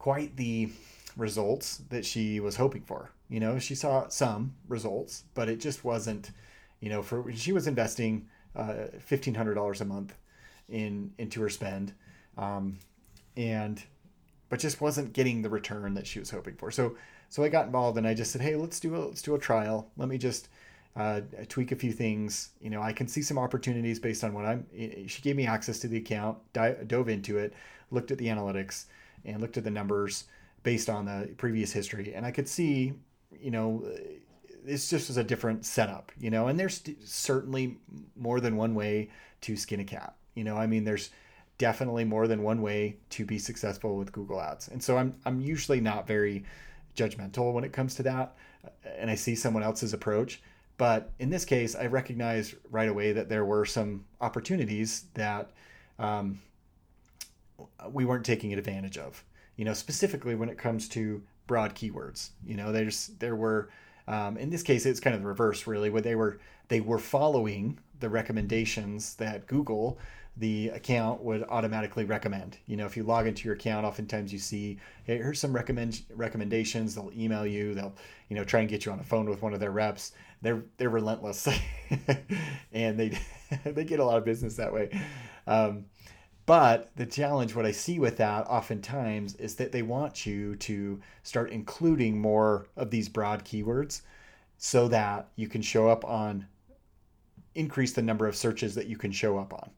quite 0.00 0.34
the 0.36 0.70
results 1.16 1.82
that 1.90 2.04
she 2.04 2.40
was 2.40 2.56
hoping 2.56 2.82
for. 2.82 3.12
You 3.28 3.38
know, 3.38 3.60
she 3.60 3.76
saw 3.76 4.08
some 4.08 4.54
results, 4.66 5.24
but 5.34 5.48
it 5.48 5.60
just 5.60 5.84
wasn't. 5.84 6.32
You 6.80 6.88
know, 6.88 7.02
for 7.02 7.30
she 7.32 7.52
was 7.52 7.66
investing 7.68 8.26
uh, 8.56 8.86
fifteen 8.98 9.34
hundred 9.34 9.54
dollars 9.54 9.80
a 9.80 9.84
month 9.84 10.16
in 10.68 11.12
into 11.18 11.40
her 11.42 11.50
spend, 11.50 11.92
um, 12.36 12.78
and 13.36 13.80
but 14.48 14.58
just 14.58 14.80
wasn't 14.80 15.12
getting 15.12 15.42
the 15.42 15.50
return 15.50 15.94
that 15.94 16.06
she 16.06 16.18
was 16.18 16.30
hoping 16.30 16.56
for. 16.56 16.70
So 16.70 16.96
so 17.28 17.44
I 17.44 17.48
got 17.48 17.66
involved 17.66 17.98
and 17.98 18.06
I 18.06 18.14
just 18.14 18.32
said, 18.32 18.40
hey, 18.40 18.56
let's 18.56 18.80
do 18.80 18.96
a 18.96 18.98
let's 18.98 19.22
do 19.22 19.34
a 19.34 19.38
trial. 19.38 19.90
Let 19.96 20.08
me 20.08 20.16
just 20.18 20.48
uh, 20.96 21.20
tweak 21.48 21.70
a 21.70 21.76
few 21.76 21.92
things. 21.92 22.50
You 22.60 22.70
know, 22.70 22.82
I 22.82 22.92
can 22.92 23.06
see 23.06 23.22
some 23.22 23.38
opportunities 23.38 24.00
based 24.00 24.24
on 24.24 24.32
what 24.32 24.46
I'm. 24.46 24.66
She 25.06 25.22
gave 25.22 25.36
me 25.36 25.46
access 25.46 25.78
to 25.80 25.88
the 25.88 25.98
account, 25.98 26.38
dove 26.52 27.08
into 27.08 27.38
it, 27.38 27.52
looked 27.90 28.10
at 28.10 28.18
the 28.18 28.26
analytics, 28.26 28.86
and 29.24 29.40
looked 29.40 29.56
at 29.56 29.64
the 29.64 29.70
numbers 29.70 30.24
based 30.62 30.90
on 30.90 31.06
the 31.06 31.30
previous 31.36 31.72
history, 31.72 32.12
and 32.14 32.26
I 32.26 32.30
could 32.30 32.48
see, 32.48 32.92
you 33.40 33.50
know, 33.50 33.84
this 34.64 34.90
just 34.90 35.08
was 35.08 35.16
a 35.16 35.24
different 35.24 35.64
setup. 35.64 36.12
You 36.18 36.30
know, 36.30 36.48
and 36.48 36.58
there's 36.58 36.82
certainly 37.04 37.78
more 38.16 38.40
than 38.40 38.56
one 38.56 38.74
way 38.74 39.10
to 39.42 39.56
skin 39.56 39.80
a 39.80 39.84
cat. 39.84 40.14
You 40.34 40.44
know, 40.44 40.56
I 40.56 40.66
mean, 40.66 40.84
there's 40.84 41.10
definitely 41.58 42.04
more 42.04 42.26
than 42.26 42.42
one 42.42 42.62
way 42.62 42.96
to 43.10 43.24
be 43.24 43.38
successful 43.38 43.96
with 43.96 44.12
Google 44.12 44.40
Ads, 44.40 44.68
and 44.68 44.82
so 44.82 44.96
I'm 44.96 45.14
I'm 45.24 45.40
usually 45.40 45.80
not 45.80 46.06
very 46.06 46.44
judgmental 46.96 47.52
when 47.52 47.64
it 47.64 47.72
comes 47.72 47.94
to 47.94 48.02
that 48.02 48.34
and 48.98 49.10
I 49.10 49.14
see 49.14 49.34
someone 49.34 49.62
else's 49.62 49.92
approach. 49.92 50.42
But 50.76 51.10
in 51.18 51.30
this 51.30 51.44
case, 51.44 51.74
I 51.74 51.86
recognize 51.86 52.54
right 52.70 52.88
away 52.88 53.12
that 53.12 53.28
there 53.28 53.44
were 53.44 53.66
some 53.66 54.04
opportunities 54.20 55.04
that 55.14 55.50
um, 55.98 56.40
we 57.90 58.04
weren't 58.04 58.24
taking 58.24 58.52
advantage 58.52 58.98
of. 58.98 59.24
You 59.56 59.64
know, 59.64 59.74
specifically 59.74 60.34
when 60.34 60.48
it 60.48 60.56
comes 60.56 60.88
to 60.90 61.22
broad 61.46 61.74
keywords. 61.74 62.30
You 62.46 62.56
know, 62.56 62.70
there's 62.72 63.08
there 63.18 63.36
were 63.36 63.70
um, 64.06 64.36
in 64.36 64.50
this 64.50 64.62
case 64.62 64.86
it's 64.86 65.00
kind 65.00 65.14
of 65.14 65.22
the 65.22 65.28
reverse 65.28 65.66
really, 65.66 65.90
where 65.90 66.00
they 66.00 66.14
were 66.14 66.38
they 66.68 66.80
were 66.80 66.98
following 66.98 67.78
the 67.98 68.08
recommendations 68.08 69.16
that 69.16 69.46
Google 69.46 69.98
the 70.36 70.68
account 70.68 71.22
would 71.22 71.44
automatically 71.48 72.04
recommend. 72.04 72.56
You 72.66 72.76
know, 72.76 72.86
if 72.86 72.96
you 72.96 73.02
log 73.02 73.26
into 73.26 73.44
your 73.44 73.54
account, 73.54 73.84
oftentimes 73.84 74.32
you 74.32 74.38
see, 74.38 74.78
hey, 75.04 75.18
here's 75.18 75.40
some 75.40 75.52
recommend 75.52 76.02
recommendations. 76.14 76.94
They'll 76.94 77.10
email 77.14 77.44
you. 77.44 77.74
They'll, 77.74 77.94
you 78.28 78.36
know, 78.36 78.44
try 78.44 78.60
and 78.60 78.68
get 78.68 78.86
you 78.86 78.92
on 78.92 78.98
the 78.98 79.04
phone 79.04 79.28
with 79.28 79.42
one 79.42 79.52
of 79.52 79.60
their 79.60 79.72
reps. 79.72 80.12
They're 80.40 80.62
they're 80.78 80.88
relentless, 80.88 81.48
and 82.72 82.98
they 82.98 83.18
they 83.64 83.84
get 83.84 84.00
a 84.00 84.04
lot 84.04 84.18
of 84.18 84.24
business 84.24 84.56
that 84.56 84.72
way. 84.72 84.98
Um, 85.46 85.86
but 86.50 86.90
the 86.96 87.06
challenge, 87.06 87.54
what 87.54 87.64
I 87.64 87.70
see 87.70 88.00
with 88.00 88.16
that 88.16 88.44
oftentimes, 88.48 89.36
is 89.36 89.54
that 89.54 89.70
they 89.70 89.82
want 89.82 90.26
you 90.26 90.56
to 90.56 91.00
start 91.22 91.52
including 91.52 92.20
more 92.20 92.66
of 92.76 92.90
these 92.90 93.08
broad 93.08 93.44
keywords, 93.44 94.00
so 94.58 94.88
that 94.88 95.28
you 95.36 95.46
can 95.46 95.62
show 95.62 95.88
up 95.88 96.04
on 96.04 96.48
increase 97.54 97.92
the 97.92 98.02
number 98.02 98.26
of 98.26 98.34
searches 98.34 98.74
that 98.74 98.88
you 98.88 98.96
can 98.96 99.12
show 99.12 99.38
up 99.38 99.54
on. 99.54 99.70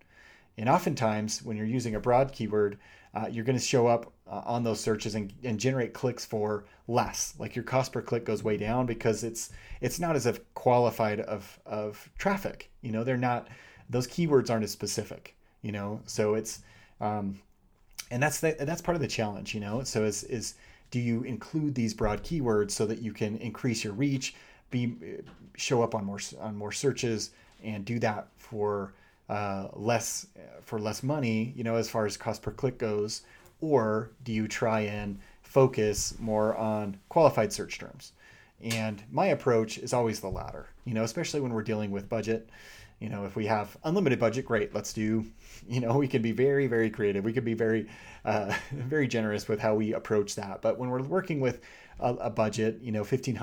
And 0.56 0.66
oftentimes, 0.66 1.42
when 1.42 1.58
you're 1.58 1.66
using 1.66 1.94
a 1.94 2.00
broad 2.00 2.32
keyword, 2.32 2.78
uh, 3.12 3.26
you're 3.30 3.44
going 3.44 3.58
to 3.58 3.62
show 3.62 3.86
up 3.86 4.10
uh, 4.26 4.40
on 4.46 4.64
those 4.64 4.80
searches 4.80 5.14
and, 5.14 5.30
and 5.44 5.60
generate 5.60 5.92
clicks 5.92 6.24
for 6.24 6.64
less. 6.88 7.34
Like 7.38 7.54
your 7.54 7.66
cost 7.66 7.92
per 7.92 8.00
click 8.00 8.24
goes 8.24 8.42
way 8.42 8.56
down 8.56 8.86
because 8.86 9.24
it's 9.24 9.50
it's 9.82 10.00
not 10.00 10.16
as 10.16 10.24
if 10.24 10.40
qualified 10.54 11.20
of 11.20 11.60
of 11.66 12.08
traffic. 12.16 12.70
You 12.80 12.92
know, 12.92 13.04
they're 13.04 13.18
not 13.18 13.48
those 13.90 14.06
keywords 14.06 14.48
aren't 14.48 14.64
as 14.64 14.70
specific. 14.70 15.36
You 15.62 15.72
know, 15.72 16.00
so 16.06 16.34
it's 16.34 16.60
um, 17.00 17.40
and 18.10 18.22
that's 18.22 18.40
the, 18.40 18.56
that's 18.60 18.82
part 18.82 18.94
of 18.96 19.00
the 19.00 19.08
challenge. 19.08 19.54
You 19.54 19.60
know, 19.60 19.82
so 19.84 20.04
is 20.04 20.24
is 20.24 20.54
do 20.90 21.00
you 21.00 21.22
include 21.22 21.74
these 21.74 21.94
broad 21.94 22.22
keywords 22.22 22.72
so 22.72 22.86
that 22.86 23.00
you 23.00 23.12
can 23.12 23.36
increase 23.38 23.82
your 23.82 23.94
reach, 23.94 24.34
be 24.70 24.94
show 25.56 25.82
up 25.82 25.94
on 25.94 26.04
more 26.04 26.20
on 26.40 26.56
more 26.56 26.72
searches, 26.72 27.30
and 27.62 27.84
do 27.84 27.98
that 28.00 28.28
for 28.36 28.92
uh, 29.28 29.68
less 29.72 30.26
for 30.62 30.78
less 30.78 31.02
money, 31.02 31.52
you 31.56 31.64
know, 31.64 31.76
as 31.76 31.88
far 31.88 32.06
as 32.06 32.16
cost 32.16 32.42
per 32.42 32.50
click 32.50 32.78
goes, 32.78 33.22
or 33.60 34.10
do 34.24 34.32
you 34.32 34.46
try 34.46 34.80
and 34.80 35.18
focus 35.42 36.14
more 36.18 36.54
on 36.56 36.96
qualified 37.08 37.52
search 37.52 37.78
terms? 37.78 38.12
And 38.62 39.02
my 39.10 39.26
approach 39.26 39.78
is 39.78 39.92
always 39.92 40.20
the 40.20 40.28
latter, 40.28 40.68
you 40.84 40.94
know, 40.94 41.02
especially 41.02 41.40
when 41.40 41.52
we're 41.52 41.62
dealing 41.62 41.90
with 41.90 42.08
budget. 42.08 42.48
You 43.02 43.08
know, 43.08 43.24
if 43.24 43.34
we 43.34 43.46
have 43.46 43.76
unlimited 43.82 44.20
budget, 44.20 44.44
great, 44.44 44.72
let's 44.76 44.92
do, 44.92 45.26
you 45.66 45.80
know, 45.80 45.98
we 45.98 46.06
can 46.06 46.22
be 46.22 46.30
very, 46.30 46.68
very 46.68 46.88
creative. 46.88 47.24
We 47.24 47.32
could 47.32 47.44
be 47.44 47.54
very, 47.54 47.88
uh, 48.24 48.54
very 48.70 49.08
generous 49.08 49.48
with 49.48 49.58
how 49.58 49.74
we 49.74 49.92
approach 49.92 50.36
that. 50.36 50.62
But 50.62 50.78
when 50.78 50.88
we're 50.88 51.02
working 51.02 51.40
with 51.40 51.62
a, 51.98 52.14
a 52.14 52.30
budget, 52.30 52.78
you 52.80 52.92
know, 52.92 53.02
$1,500, 53.02 53.34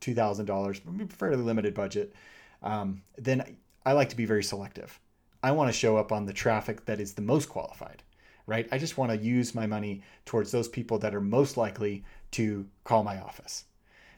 $2,000, 0.00 1.12
fairly 1.12 1.42
limited 1.42 1.74
budget, 1.74 2.14
um, 2.62 3.02
then 3.18 3.58
I 3.84 3.92
like 3.92 4.08
to 4.08 4.16
be 4.16 4.24
very 4.24 4.42
selective. 4.42 4.98
I 5.42 5.50
want 5.52 5.68
to 5.68 5.78
show 5.78 5.98
up 5.98 6.10
on 6.10 6.24
the 6.24 6.32
traffic 6.32 6.86
that 6.86 6.98
is 6.98 7.12
the 7.12 7.20
most 7.20 7.50
qualified, 7.50 8.02
right? 8.46 8.66
I 8.72 8.78
just 8.78 8.96
want 8.96 9.12
to 9.12 9.18
use 9.18 9.54
my 9.54 9.66
money 9.66 10.02
towards 10.24 10.50
those 10.50 10.68
people 10.68 10.98
that 11.00 11.14
are 11.14 11.20
most 11.20 11.58
likely 11.58 12.04
to 12.32 12.66
call 12.84 13.04
my 13.04 13.20
office. 13.20 13.66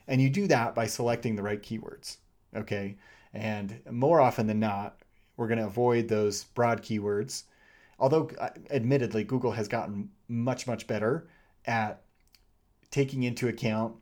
And 0.07 0.21
you 0.21 0.31
do 0.31 0.47
that 0.47 0.77
by 0.77 0.87
selecting 0.87 1.35
the 1.35 1.43
right 1.43 1.61
keywords, 1.61 2.19
okay? 2.55 2.95
And 3.35 3.81
more 3.91 4.21
often 4.21 4.47
than 4.47 4.61
not, 4.61 4.99
we're 5.37 5.49
going 5.49 5.59
to 5.59 5.67
avoid 5.67 6.09
those 6.09 6.45
broad 6.45 6.83
keywords. 6.83 7.45
Although, 7.99 8.31
uh, 8.39 8.51
admittedly, 8.71 9.25
Google 9.25 9.53
has 9.53 9.69
gotten 9.69 10.09
much, 10.29 10.67
much 10.67 10.87
better 10.87 11.29
at 11.67 12.03
taking 12.91 13.25
into 13.25 13.49
account 13.49 13.95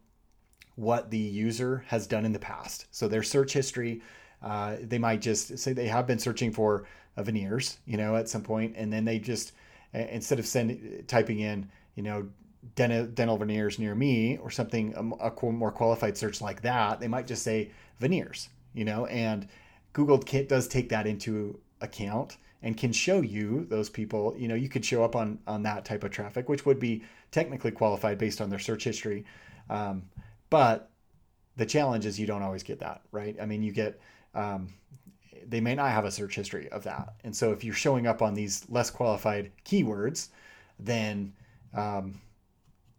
what 0.76 1.10
the 1.10 1.18
user 1.18 1.84
has 1.88 2.06
done 2.06 2.24
in 2.24 2.32
the 2.32 2.38
past. 2.38 2.86
So, 2.90 3.08
their 3.08 3.22
search 3.22 3.52
history, 3.52 4.02
uh, 4.42 4.76
they 4.82 4.98
might 4.98 5.20
just 5.20 5.58
say 5.58 5.72
they 5.72 5.88
have 5.88 6.06
been 6.06 6.18
searching 6.18 6.52
for 6.52 6.86
uh, 7.16 7.22
veneers, 7.22 7.78
you 7.86 7.96
know, 7.96 8.16
at 8.16 8.28
some 8.28 8.42
point, 8.42 8.74
and 8.76 8.92
then 8.92 9.04
they 9.04 9.18
just 9.18 9.52
instead 9.94 10.38
of 10.38 10.46
send 10.46 11.04
typing 11.06 11.40
in, 11.40 11.68
you 11.94 12.02
know, 12.02 12.28
dental, 12.74 13.36
veneers 13.36 13.78
near 13.78 13.94
me 13.94 14.38
or 14.38 14.50
something 14.50 14.94
a, 14.94 15.28
a 15.28 15.52
more 15.52 15.72
qualified 15.72 16.16
search 16.16 16.40
like 16.40 16.62
that, 16.62 17.00
they 17.00 17.08
might 17.08 17.26
just 17.26 17.42
say 17.42 17.70
veneers, 17.98 18.48
you 18.74 18.84
know, 18.84 19.06
and 19.06 19.48
Google 19.92 20.18
does 20.18 20.68
take 20.68 20.88
that 20.90 21.06
into 21.06 21.58
account 21.80 22.36
and 22.62 22.76
can 22.76 22.92
show 22.92 23.20
you 23.20 23.66
those 23.68 23.90
people. 23.90 24.34
You 24.38 24.48
know, 24.48 24.54
you 24.54 24.68
could 24.68 24.84
show 24.84 25.04
up 25.04 25.16
on 25.16 25.38
on 25.46 25.62
that 25.64 25.84
type 25.84 26.04
of 26.04 26.10
traffic, 26.10 26.48
which 26.48 26.64
would 26.64 26.78
be 26.78 27.02
technically 27.30 27.70
qualified 27.70 28.18
based 28.18 28.40
on 28.40 28.50
their 28.50 28.58
search 28.58 28.84
history, 28.84 29.24
um, 29.70 30.02
but 30.50 30.90
the 31.56 31.66
challenge 31.66 32.06
is 32.06 32.18
you 32.18 32.26
don't 32.26 32.42
always 32.42 32.62
get 32.62 32.80
that 32.80 33.02
right. 33.10 33.36
I 33.40 33.46
mean, 33.46 33.62
you 33.62 33.72
get 33.72 34.00
um, 34.34 34.72
they 35.46 35.60
may 35.60 35.74
not 35.74 35.90
have 35.90 36.04
a 36.04 36.10
search 36.10 36.34
history 36.34 36.68
of 36.70 36.84
that. 36.84 37.14
And 37.24 37.34
so 37.34 37.52
if 37.52 37.64
you're 37.64 37.74
showing 37.74 38.06
up 38.06 38.22
on 38.22 38.34
these 38.34 38.64
less 38.68 38.90
qualified 38.90 39.50
keywords, 39.64 40.28
then 40.78 41.32
um, 41.74 42.20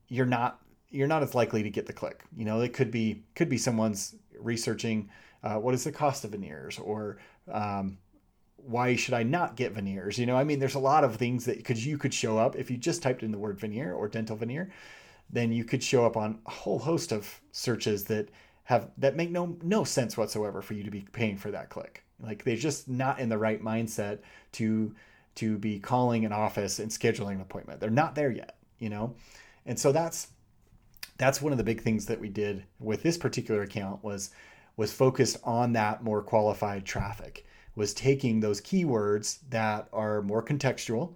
you're 0.07 0.25
not 0.25 0.59
you're 0.89 1.07
not 1.07 1.23
as 1.23 1.33
likely 1.33 1.63
to 1.63 1.69
get 1.69 1.87
the 1.87 1.93
click. 1.93 2.23
You 2.35 2.45
know, 2.45 2.61
it 2.61 2.73
could 2.73 2.91
be 2.91 3.23
could 3.35 3.49
be 3.49 3.57
someone's 3.57 4.15
researching 4.39 5.09
uh, 5.43 5.55
what 5.55 5.73
is 5.73 5.83
the 5.83 5.91
cost 5.91 6.23
of 6.23 6.31
veneers 6.31 6.79
or 6.79 7.17
um, 7.51 7.97
why 8.57 8.95
should 8.95 9.13
I 9.13 9.23
not 9.23 9.55
get 9.55 9.73
veneers? 9.73 10.17
You 10.17 10.25
know, 10.25 10.35
I 10.35 10.43
mean, 10.43 10.59
there's 10.59 10.75
a 10.75 10.79
lot 10.79 11.03
of 11.03 11.15
things 11.15 11.45
that 11.45 11.57
because 11.57 11.85
you 11.85 11.97
could 11.97 12.13
show 12.13 12.37
up 12.37 12.55
if 12.55 12.71
you 12.71 12.77
just 12.77 13.01
typed 13.03 13.23
in 13.23 13.31
the 13.31 13.37
word 13.37 13.59
veneer 13.59 13.93
or 13.93 14.07
dental 14.07 14.35
veneer, 14.35 14.71
then 15.29 15.51
you 15.51 15.65
could 15.65 15.83
show 15.83 16.05
up 16.05 16.15
on 16.15 16.39
a 16.45 16.51
whole 16.51 16.79
host 16.79 17.11
of 17.11 17.41
searches 17.51 18.05
that 18.05 18.29
have 18.65 18.91
that 18.97 19.15
make 19.15 19.31
no 19.31 19.57
no 19.61 19.83
sense 19.83 20.17
whatsoever 20.17 20.61
for 20.61 20.73
you 20.73 20.83
to 20.83 20.91
be 20.91 21.05
paying 21.11 21.37
for 21.37 21.51
that 21.51 21.69
click. 21.69 22.03
Like 22.21 22.43
they're 22.43 22.55
just 22.55 22.87
not 22.87 23.19
in 23.19 23.29
the 23.29 23.37
right 23.37 23.61
mindset 23.61 24.19
to 24.53 24.95
to 25.35 25.57
be 25.57 25.79
calling 25.79 26.25
an 26.25 26.31
office 26.31 26.79
and 26.79 26.91
scheduling 26.91 27.35
an 27.35 27.41
appointment. 27.41 27.79
They're 27.79 27.89
not 27.89 28.15
there 28.15 28.31
yet, 28.31 28.57
you 28.77 28.89
know? 28.89 29.15
And 29.65 29.77
so 29.79 29.91
that's 29.91 30.27
that's 31.17 31.41
one 31.41 31.51
of 31.51 31.57
the 31.57 31.63
big 31.63 31.81
things 31.81 32.05
that 32.05 32.19
we 32.19 32.29
did 32.29 32.63
with 32.79 33.03
this 33.03 33.17
particular 33.17 33.63
account 33.63 34.03
was 34.03 34.31
was 34.75 34.91
focused 34.91 35.37
on 35.43 35.73
that 35.73 36.03
more 36.03 36.21
qualified 36.21 36.85
traffic 36.85 37.45
was 37.75 37.93
taking 37.93 38.39
those 38.39 38.61
keywords 38.61 39.39
that 39.49 39.87
are 39.91 40.21
more 40.21 40.43
contextual 40.43 41.13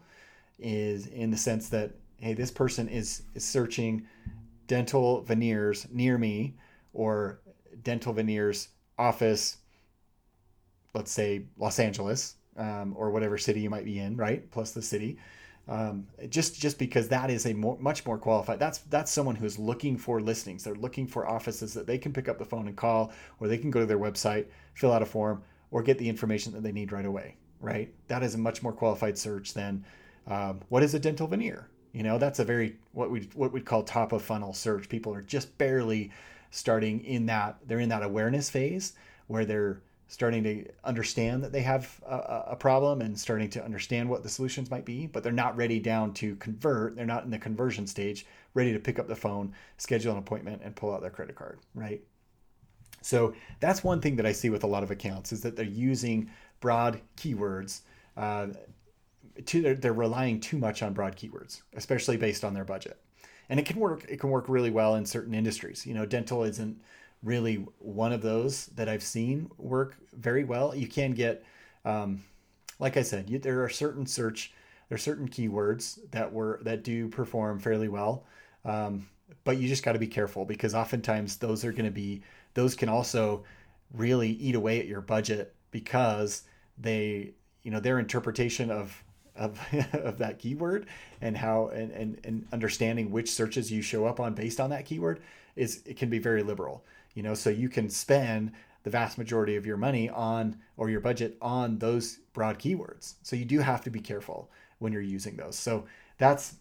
is 0.59 1.07
in 1.07 1.29
the 1.29 1.37
sense 1.37 1.69
that 1.69 1.91
hey 2.17 2.33
this 2.33 2.51
person 2.51 2.87
is, 2.87 3.23
is 3.35 3.45
searching 3.45 4.05
dental 4.65 5.21
veneers 5.21 5.87
near 5.91 6.17
me 6.17 6.55
or 6.93 7.39
dental 7.83 8.13
veneers 8.13 8.69
office 8.97 9.57
let's 10.97 11.11
say 11.11 11.43
Los 11.57 11.79
Angeles 11.79 12.35
um, 12.57 12.93
or 12.97 13.11
whatever 13.11 13.37
city 13.37 13.61
you 13.61 13.69
might 13.69 13.85
be 13.85 13.99
in, 13.99 14.17
right? 14.17 14.49
Plus 14.51 14.71
the 14.71 14.81
city. 14.81 15.17
Um, 15.69 16.07
just 16.29 16.59
just 16.59 16.79
because 16.79 17.09
that 17.09 17.29
is 17.29 17.45
a 17.45 17.53
more, 17.53 17.77
much 17.79 18.05
more 18.05 18.17
qualified. 18.17 18.57
That's 18.59 18.79
that's 18.79 19.11
someone 19.11 19.35
who's 19.35 19.59
looking 19.59 19.97
for 19.97 20.21
listings. 20.21 20.63
They're 20.63 20.75
looking 20.75 21.07
for 21.07 21.27
offices 21.27 21.73
that 21.73 21.87
they 21.87 21.97
can 21.97 22.13
pick 22.13 22.29
up 22.29 22.37
the 22.37 22.45
phone 22.45 22.67
and 22.67 22.75
call, 22.75 23.11
or 23.39 23.47
they 23.47 23.57
can 23.57 23.69
go 23.69 23.81
to 23.81 23.85
their 23.85 23.99
website, 23.99 24.45
fill 24.75 24.93
out 24.93 25.01
a 25.01 25.05
form, 25.05 25.43
or 25.71 25.83
get 25.83 25.97
the 25.97 26.07
information 26.07 26.53
that 26.53 26.63
they 26.63 26.71
need 26.71 26.91
right 26.93 27.05
away. 27.05 27.35
Right? 27.59 27.93
That 28.07 28.23
is 28.23 28.35
a 28.35 28.37
much 28.37 28.63
more 28.63 28.71
qualified 28.71 29.17
search 29.17 29.53
than 29.53 29.83
um, 30.27 30.61
what 30.69 30.83
is 30.83 30.93
a 30.93 30.99
dental 30.99 31.27
veneer. 31.27 31.67
You 31.91 32.03
know, 32.03 32.17
that's 32.17 32.39
a 32.39 32.45
very 32.45 32.77
what 32.93 33.11
we 33.11 33.29
what 33.33 33.51
we'd 33.51 33.65
call 33.65 33.83
top 33.83 34.13
of 34.13 34.21
funnel 34.21 34.53
search. 34.53 34.87
People 34.87 35.13
are 35.13 35.21
just 35.21 35.57
barely 35.57 36.11
starting 36.51 37.03
in 37.03 37.25
that. 37.25 37.57
They're 37.65 37.79
in 37.79 37.89
that 37.89 38.03
awareness 38.03 38.49
phase 38.49 38.93
where 39.27 39.43
they're 39.43 39.81
starting 40.07 40.43
to 40.43 40.65
understand 40.83 41.43
that 41.43 41.51
they 41.51 41.61
have 41.61 41.99
a, 42.07 42.51
a, 42.51 42.55
problem 42.55 43.01
and 43.01 43.19
starting 43.19 43.49
to 43.49 43.63
understand 43.63 44.09
what 44.09 44.23
the 44.23 44.29
solutions 44.29 44.71
might 44.71 44.85
be, 44.85 45.05
but 45.05 45.21
they're 45.21 45.33
not 45.33 45.55
ready 45.57 45.79
down 45.79 46.13
to 46.13 46.35
convert. 46.37 46.95
They're 46.95 47.05
not 47.05 47.25
in 47.25 47.29
the 47.29 47.37
conversion 47.37 47.85
stage, 47.85 48.25
ready 48.53 48.71
to 48.71 48.79
pick 48.79 48.99
up 48.99 49.07
the 49.07 49.15
phone, 49.15 49.53
schedule 49.77 50.13
an 50.13 50.17
appointment, 50.17 50.61
and 50.63 50.75
pull 50.75 50.93
out 50.93 51.01
their 51.01 51.09
credit 51.09 51.35
card, 51.35 51.59
right? 51.75 52.01
So 53.01 53.33
that's 53.59 53.83
one 53.83 54.01
thing 54.01 54.15
that 54.15 54.25
I 54.25 54.31
see 54.31 54.49
with 54.49 54.63
a 54.63 54.67
lot 54.67 54.83
of 54.83 54.91
accounts 54.91 55.31
is 55.33 55.41
that 55.41 55.55
they're 55.55 55.65
using 55.65 56.29
broad 56.61 57.01
keywords. 57.17 57.81
Uh, 58.15 58.47
to, 59.45 59.61
they're, 59.61 59.75
they're 59.75 59.93
relying 59.93 60.39
too 60.39 60.57
much 60.57 60.81
on 60.81 60.93
broad 60.93 61.15
keywords, 61.15 61.61
especially 61.75 62.17
based 62.17 62.43
on 62.43 62.53
their 62.53 62.65
budget. 62.65 62.99
And 63.49 63.59
it 63.59 63.65
can 63.65 63.77
work. 63.77 64.05
It 64.09 64.19
can 64.19 64.29
work 64.29 64.49
really 64.49 64.71
well 64.71 64.95
in 64.95 65.05
certain 65.05 65.33
industries. 65.33 65.85
You 65.85 65.93
know, 65.93 66.05
dental 66.05 66.43
isn't 66.43 66.81
really 67.23 67.65
one 67.79 68.13
of 68.13 68.21
those 68.21 68.67
that 68.67 68.87
I've 68.87 69.03
seen 69.03 69.49
work 69.57 69.95
very 70.13 70.43
well. 70.43 70.75
You 70.75 70.87
can 70.87 71.13
get, 71.13 71.43
um, 71.85 72.23
like 72.79 72.97
I 72.97 73.01
said, 73.01 73.29
you, 73.29 73.39
there 73.39 73.63
are 73.63 73.69
certain 73.69 74.05
search, 74.05 74.53
there 74.89 74.95
are 74.95 74.99
certain 74.99 75.27
keywords 75.27 75.99
that 76.11 76.31
were 76.31 76.59
that 76.63 76.83
do 76.83 77.07
perform 77.09 77.59
fairly 77.59 77.87
well, 77.87 78.25
um, 78.65 79.07
but 79.43 79.57
you 79.57 79.67
just 79.67 79.83
got 79.83 79.93
to 79.93 79.99
be 79.99 80.07
careful 80.07 80.45
because 80.45 80.75
oftentimes 80.75 81.37
those 81.37 81.65
are 81.65 81.71
going 81.71 81.85
to 81.85 81.91
be 81.91 82.21
those 82.53 82.75
can 82.75 82.89
also 82.89 83.43
really 83.93 84.29
eat 84.29 84.55
away 84.55 84.79
at 84.79 84.87
your 84.87 85.01
budget 85.01 85.55
because 85.71 86.43
they 86.77 87.33
you 87.63 87.71
know 87.71 87.79
their 87.79 87.99
interpretation 87.99 88.71
of 88.71 89.03
of, 89.35 89.59
of 89.93 90.17
that 90.17 90.39
keyword 90.39 90.87
and 91.21 91.37
how 91.37 91.67
and, 91.67 91.91
and 91.91 92.19
and 92.23 92.47
understanding 92.51 93.11
which 93.11 93.31
searches 93.31 93.71
you 93.71 93.81
show 93.81 94.05
up 94.05 94.19
on 94.19 94.33
based 94.33 94.59
on 94.59 94.69
that 94.69 94.85
keyword 94.85 95.21
is 95.55 95.81
it 95.85 95.97
can 95.97 96.09
be 96.09 96.19
very 96.19 96.43
liberal 96.43 96.83
you 97.17 97.23
know 97.23 97.33
so 97.33 97.49
you 97.49 97.67
can 97.67 97.89
spend 97.89 98.51
the 98.83 98.91
vast 98.91 99.17
majority 99.17 99.55
of 99.55 99.65
your 99.65 99.75
money 99.75 100.07
on 100.07 100.55
or 100.77 100.87
your 100.91 100.99
budget 100.99 101.35
on 101.41 101.79
those 101.79 102.19
broad 102.31 102.59
keywords. 102.59 103.15
So 103.23 103.35
you 103.35 103.43
do 103.43 103.59
have 103.59 103.83
to 103.85 103.89
be 103.89 103.99
careful 103.99 104.51
when 104.77 104.93
you're 104.93 105.01
using 105.01 105.35
those. 105.35 105.55
So 105.57 105.85
that's 106.19 106.57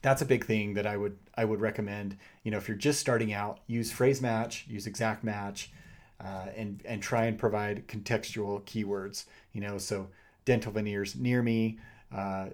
that's 0.00 0.22
a 0.22 0.24
big 0.24 0.44
thing 0.44 0.74
that 0.74 0.86
i 0.86 0.96
would 0.96 1.18
i 1.34 1.44
would 1.44 1.60
recommend. 1.60 2.16
You 2.44 2.52
know 2.52 2.56
if 2.56 2.68
you're 2.68 2.76
just 2.76 3.00
starting 3.00 3.32
out 3.32 3.58
use 3.66 3.90
phrase 3.90 4.22
match 4.22 4.64
use 4.68 4.86
exact 4.86 5.24
match 5.24 5.72
uh, 6.20 6.46
and 6.56 6.80
and 6.84 7.02
try 7.02 7.24
and 7.24 7.36
provide 7.36 7.88
contextual 7.88 8.62
keywords 8.62 9.24
you 9.52 9.60
know 9.60 9.76
so 9.76 10.08
dental 10.44 10.70
veneers 10.70 11.16
near 11.16 11.42
me 11.42 11.80
uh, 12.14 12.46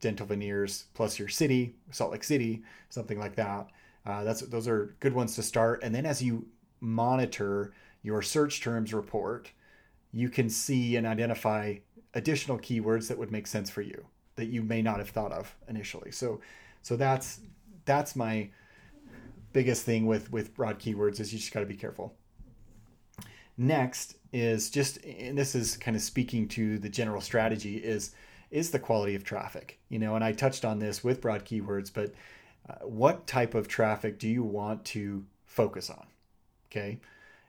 dental 0.00 0.26
veneers 0.26 0.86
plus 0.92 1.20
your 1.20 1.28
city 1.28 1.76
salt 1.92 2.10
lake 2.10 2.24
city 2.24 2.64
something 2.90 3.18
like 3.18 3.36
that 3.36 3.70
uh, 4.06 4.22
that's 4.24 4.40
those 4.42 4.68
are 4.68 4.94
good 5.00 5.12
ones 5.12 5.34
to 5.34 5.42
start. 5.42 5.82
And 5.82 5.94
then 5.94 6.06
as 6.06 6.22
you 6.22 6.46
monitor 6.80 7.72
your 8.02 8.22
search 8.22 8.60
terms 8.60 8.94
report, 8.94 9.50
you 10.12 10.28
can 10.28 10.48
see 10.48 10.96
and 10.96 11.06
identify 11.06 11.76
additional 12.14 12.58
keywords 12.58 13.08
that 13.08 13.18
would 13.18 13.32
make 13.32 13.46
sense 13.46 13.68
for 13.68 13.82
you 13.82 14.06
that 14.36 14.46
you 14.46 14.62
may 14.62 14.80
not 14.80 14.98
have 14.98 15.10
thought 15.10 15.32
of 15.32 15.54
initially. 15.68 16.12
So 16.12 16.40
so 16.82 16.96
that's 16.96 17.40
that's 17.84 18.14
my 18.14 18.48
biggest 19.52 19.84
thing 19.84 20.06
with 20.06 20.30
with 20.30 20.54
broad 20.54 20.78
keywords 20.78 21.18
is 21.18 21.32
you 21.32 21.38
just 21.38 21.52
got 21.52 21.60
to 21.60 21.66
be 21.66 21.76
careful. 21.76 22.14
Next 23.58 24.16
is 24.32 24.70
just 24.70 25.04
and 25.04 25.36
this 25.36 25.54
is 25.54 25.76
kind 25.76 25.96
of 25.96 26.02
speaking 26.02 26.46
to 26.48 26.78
the 26.78 26.88
general 26.88 27.20
strategy 27.20 27.78
is 27.78 28.12
is 28.50 28.70
the 28.70 28.78
quality 28.78 29.14
of 29.14 29.24
traffic. 29.24 29.80
You 29.88 29.98
know, 29.98 30.14
and 30.14 30.22
I 30.22 30.32
touched 30.32 30.64
on 30.64 30.78
this 30.78 31.02
with 31.02 31.20
broad 31.20 31.44
keywords, 31.44 31.90
but 31.92 32.14
what 32.82 33.26
type 33.26 33.54
of 33.54 33.68
traffic 33.68 34.18
do 34.18 34.28
you 34.28 34.42
want 34.42 34.84
to 34.86 35.24
focus 35.46 35.90
on? 35.90 36.06
Okay. 36.70 36.98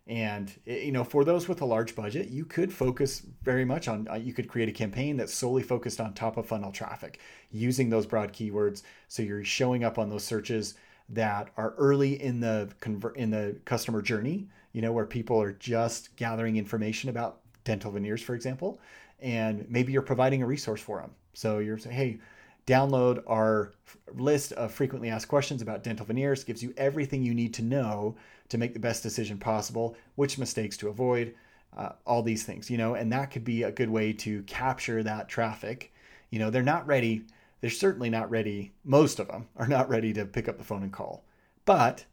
And 0.08 0.54
you 0.66 0.94
know, 0.94 1.04
for 1.04 1.26
those 1.26 1.50
with 1.50 1.62
a 1.62 1.66
large 1.66 1.94
budget, 1.94 2.30
you 2.30 2.46
could 2.46 2.72
focus 2.72 3.24
very 3.44 3.66
much 3.66 3.90
on. 3.90 4.08
Uh, 4.10 4.16
you 4.16 4.34
could 4.34 4.48
create 4.48 4.70
a 4.70 4.72
campaign 4.74 5.18
that's 5.18 5.34
solely 5.34 5.64
focused 5.64 6.00
on 6.00 6.14
top 6.14 6.38
of 6.38 6.46
funnel 6.46 6.72
traffic, 6.72 7.20
using 7.52 7.90
those 7.90 8.06
broad 8.06 8.32
keywords. 8.32 8.84
So 9.10 9.22
you're 9.22 9.44
showing 9.44 9.84
up 9.84 9.98
on 10.00 10.10
those 10.10 10.24
searches 10.24 10.76
that 11.10 11.50
are 11.58 11.74
early 11.78 12.22
in 12.22 12.40
the 12.40 12.70
convert 12.80 13.18
in 13.18 13.32
the 13.32 13.58
customer 13.66 14.02
journey, 14.02 14.48
you 14.72 14.82
know, 14.82 14.94
where 14.94 15.06
people 15.06 15.42
are 15.42 15.54
just 15.54 16.16
gathering 16.16 16.56
information 16.56 17.10
about 17.10 17.40
dental 17.66 17.92
veneers, 17.92 18.22
for 18.22 18.34
example, 18.34 18.80
and 19.20 19.66
maybe 19.70 19.92
you're 19.92 20.02
providing 20.02 20.42
a 20.42 20.46
resource 20.46 20.80
for 20.80 21.02
them. 21.02 21.12
So 21.34 21.60
you're 21.60 21.78
saying, 21.78 21.96
hey, 21.96 22.20
download 22.68 23.24
our 23.26 23.74
list 24.14 24.52
of 24.54 24.72
frequently 24.72 25.10
asked 25.10 25.28
questions 25.28 25.62
about 25.62 25.84
dental 25.84 26.06
veneers, 26.06 26.44
gives 26.44 26.62
you 26.62 26.74
everything 26.78 27.24
you 27.24 27.34
need 27.34 27.54
to 27.56 27.64
know 27.64 28.16
to 28.50 28.58
make 28.58 28.74
the 28.74 28.80
best 28.80 29.02
decision 29.02 29.40
possible, 29.40 29.98
which 30.16 30.38
mistakes 30.38 30.78
to 30.78 30.90
avoid, 30.90 31.34
uh, 31.76 31.90
all 32.06 32.22
these 32.22 32.44
things, 32.44 32.70
you 32.70 32.78
know, 32.78 32.94
and 32.94 33.12
that 33.12 33.32
could 33.32 33.44
be 33.44 33.64
a 33.64 33.72
good 33.72 33.90
way 33.90 34.14
to 34.14 34.44
capture 34.44 35.02
that 35.02 35.28
traffic. 35.28 35.92
You 36.30 36.40
know, 36.40 36.50
they're 36.50 36.62
not 36.62 36.86
ready 36.86 37.26
they're 37.62 37.70
certainly 37.70 38.10
not 38.10 38.30
ready, 38.30 38.72
most 38.84 39.20
of 39.20 39.28
them 39.28 39.48
are 39.56 39.68
not 39.68 39.90
ready 39.90 40.14
to 40.14 40.26
pick 40.26 40.48
up 40.48 40.58
the 40.58 40.64
phone 40.64 40.84
and 40.84 40.94
call. 40.94 41.24
But 41.66 42.06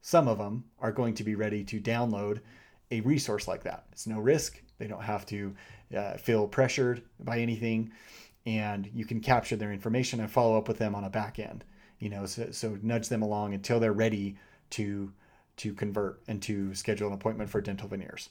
some 0.00 0.28
of 0.28 0.38
them 0.38 0.64
are 0.80 0.92
going 0.92 1.14
to 1.14 1.24
be 1.24 1.34
ready 1.34 1.64
to 1.64 1.80
download 1.80 2.40
a 2.90 3.00
resource 3.00 3.48
like 3.48 3.62
that. 3.64 3.84
It's 3.92 4.06
no 4.06 4.18
risk. 4.18 4.60
They 4.78 4.86
don't 4.86 5.02
have 5.02 5.24
to 5.26 5.54
uh, 5.96 6.16
feel 6.18 6.46
pressured 6.46 7.02
by 7.20 7.38
anything. 7.38 7.92
And 8.44 8.90
you 8.92 9.04
can 9.04 9.20
capture 9.20 9.56
their 9.56 9.72
information 9.72 10.20
and 10.20 10.30
follow 10.30 10.58
up 10.58 10.68
with 10.68 10.78
them 10.78 10.94
on 10.94 11.04
a 11.04 11.10
back 11.10 11.38
end. 11.38 11.64
You 11.98 12.10
know, 12.10 12.26
so, 12.26 12.50
so 12.50 12.78
nudge 12.82 13.08
them 13.08 13.22
along 13.22 13.54
until 13.54 13.78
they're 13.78 13.92
ready 13.92 14.36
to 14.70 15.12
to 15.58 15.74
convert 15.74 16.20
and 16.26 16.40
to 16.42 16.74
schedule 16.74 17.08
an 17.08 17.14
appointment 17.14 17.50
for 17.50 17.60
dental 17.60 17.88
veneers. 17.88 18.30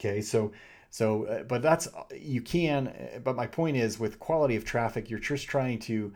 Okay, 0.00 0.20
so 0.20 0.52
so, 0.94 1.24
uh, 1.24 1.42
but 1.42 1.60
that's 1.60 1.88
you 2.16 2.40
can. 2.40 2.92
But 3.24 3.34
my 3.34 3.48
point 3.48 3.76
is, 3.76 3.98
with 3.98 4.20
quality 4.20 4.54
of 4.54 4.64
traffic, 4.64 5.10
you're 5.10 5.18
just 5.18 5.48
trying 5.48 5.80
to 5.80 6.12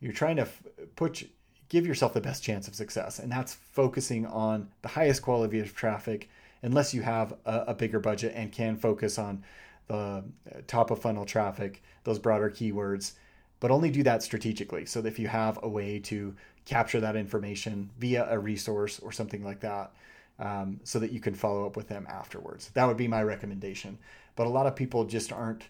you're 0.00 0.12
trying 0.12 0.34
to 0.36 0.48
put 0.96 1.30
give 1.68 1.86
yourself 1.86 2.12
the 2.12 2.20
best 2.20 2.42
chance 2.42 2.66
of 2.66 2.74
success, 2.74 3.20
and 3.20 3.30
that's 3.30 3.54
focusing 3.54 4.26
on 4.26 4.68
the 4.82 4.88
highest 4.88 5.22
quality 5.22 5.60
of 5.60 5.74
traffic. 5.76 6.28
Unless 6.62 6.92
you 6.92 7.02
have 7.02 7.34
a, 7.44 7.66
a 7.68 7.74
bigger 7.74 8.00
budget 8.00 8.32
and 8.34 8.50
can 8.50 8.76
focus 8.76 9.16
on 9.16 9.44
the 9.88 9.94
uh, 9.94 10.22
top 10.66 10.90
of 10.90 11.00
funnel 11.00 11.24
traffic, 11.24 11.82
those 12.04 12.18
broader 12.18 12.50
keywords, 12.50 13.12
but 13.60 13.70
only 13.70 13.90
do 13.90 14.02
that 14.02 14.22
strategically. 14.22 14.86
So 14.86 15.00
that 15.00 15.08
if 15.08 15.18
you 15.18 15.28
have 15.28 15.58
a 15.62 15.68
way 15.68 15.98
to 16.00 16.34
capture 16.64 17.00
that 17.00 17.16
information 17.16 17.90
via 17.98 18.26
a 18.30 18.38
resource 18.38 18.98
or 18.98 19.12
something 19.12 19.44
like 19.44 19.60
that, 19.60 19.92
um, 20.38 20.80
so 20.84 20.98
that 20.98 21.12
you 21.12 21.20
can 21.20 21.34
follow 21.34 21.66
up 21.66 21.76
with 21.76 21.88
them 21.88 22.06
afterwards. 22.08 22.70
That 22.74 22.86
would 22.86 22.96
be 22.96 23.08
my 23.08 23.22
recommendation. 23.22 23.98
But 24.34 24.46
a 24.46 24.50
lot 24.50 24.66
of 24.66 24.76
people 24.76 25.04
just 25.04 25.32
aren't 25.32 25.64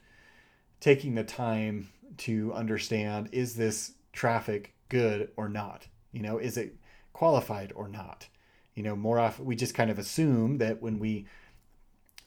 taking 0.81 1.15
the 1.15 1.25
time 1.25 1.89
to 2.19 2.53
understand 2.53 3.29
is 3.33 3.55
this 3.55 3.93
traffic 4.13 4.75
good 4.89 5.31
or 5.37 5.49
not? 5.49 5.87
You 6.13 6.23
know, 6.23 6.39
is 6.39 6.57
it 6.57 6.77
qualified 7.13 7.73
or 7.77 7.89
not? 7.89 8.27
You 8.75 8.83
know, 8.83 8.97
more 8.97 9.19
often 9.19 9.45
we 9.45 9.57
just 9.57 9.75
kind 9.75 9.91
of 9.91 9.99
assume 9.99 10.59
that 10.59 10.83
when 10.83 10.99
we 10.99 11.27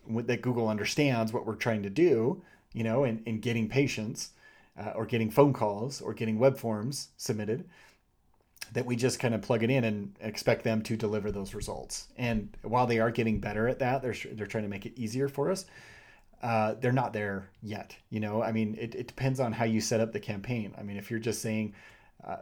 that 0.10 0.42
Google 0.42 0.68
understands 0.68 1.32
what 1.32 1.46
we're 1.46 1.56
trying 1.56 1.84
to 1.84 1.90
do, 1.90 2.42
you 2.74 2.84
know, 2.84 3.04
in, 3.04 3.22
in 3.26 3.40
getting 3.40 3.70
patients 3.70 4.32
uh, 4.80 4.92
or 4.96 5.06
getting 5.06 5.30
phone 5.30 5.54
calls 5.54 6.02
or 6.02 6.14
getting 6.14 6.40
web 6.40 6.58
forms 6.58 7.10
submitted, 7.18 7.66
that 8.74 8.86
we 8.86 8.96
just 8.96 9.20
kind 9.20 9.34
of 9.34 9.42
plug 9.42 9.64
it 9.64 9.70
in 9.70 9.84
and 9.84 10.16
expect 10.20 10.64
them 10.64 10.82
to 10.84 10.96
deliver 10.96 11.32
those 11.32 11.54
results. 11.54 12.08
And 12.18 12.56
while 12.62 12.88
they 12.88 13.00
are 13.00 13.12
getting 13.12 13.40
better 13.40 13.68
at 13.68 13.80
that, 13.80 14.02
they're 14.02 14.16
they're 14.34 14.48
trying 14.48 14.66
to 14.66 14.70
make 14.70 14.86
it 14.86 14.98
easier 14.98 15.28
for 15.28 15.50
us. 15.52 15.66
Uh, 16.42 16.76
they're 16.80 16.92
not 16.92 17.14
there 17.14 17.50
yet. 17.62 17.96
You 18.10 18.20
know, 18.20 18.42
I 18.42 18.52
mean, 18.52 18.78
it, 18.80 18.96
it 18.96 19.08
depends 19.08 19.40
on 19.40 19.52
how 19.52 19.66
you 19.66 19.82
set 19.82 20.00
up 20.00 20.14
the 20.14 20.20
campaign. 20.20 20.74
I 20.78 20.84
mean, 20.84 20.98
if 20.98 21.10
you're 21.10 21.20
just 21.20 21.42
saying, 21.42 21.74
uh, 22.24 22.38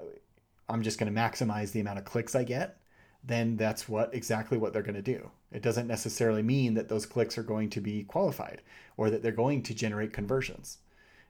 I'm 0.70 0.84
just 0.84 1.00
going 1.00 1.14
to 1.14 1.20
maximize 1.20 1.72
the 1.72 1.80
amount 1.80 1.98
of 1.98 2.06
clicks 2.06 2.36
I 2.36 2.44
get, 2.44 2.78
then 3.28 3.58
that's 3.58 3.88
what 3.90 4.14
exactly 4.14 4.58
what 4.58 4.74
they're 4.74 4.82
going 4.82 4.96
to 4.96 5.02
do. 5.02 5.30
It 5.52 5.62
doesn't 5.62 5.88
necessarily 5.88 6.42
mean 6.42 6.74
that 6.74 6.88
those 6.90 7.06
clicks 7.06 7.38
are 7.38 7.44
going 7.44 7.70
to 7.72 7.82
be 7.82 8.04
qualified 8.04 8.62
or 8.96 9.10
that 9.10 9.22
they're 9.22 9.32
going 9.32 9.64
to 9.64 9.74
generate 9.74 10.14
conversions. 10.14 10.80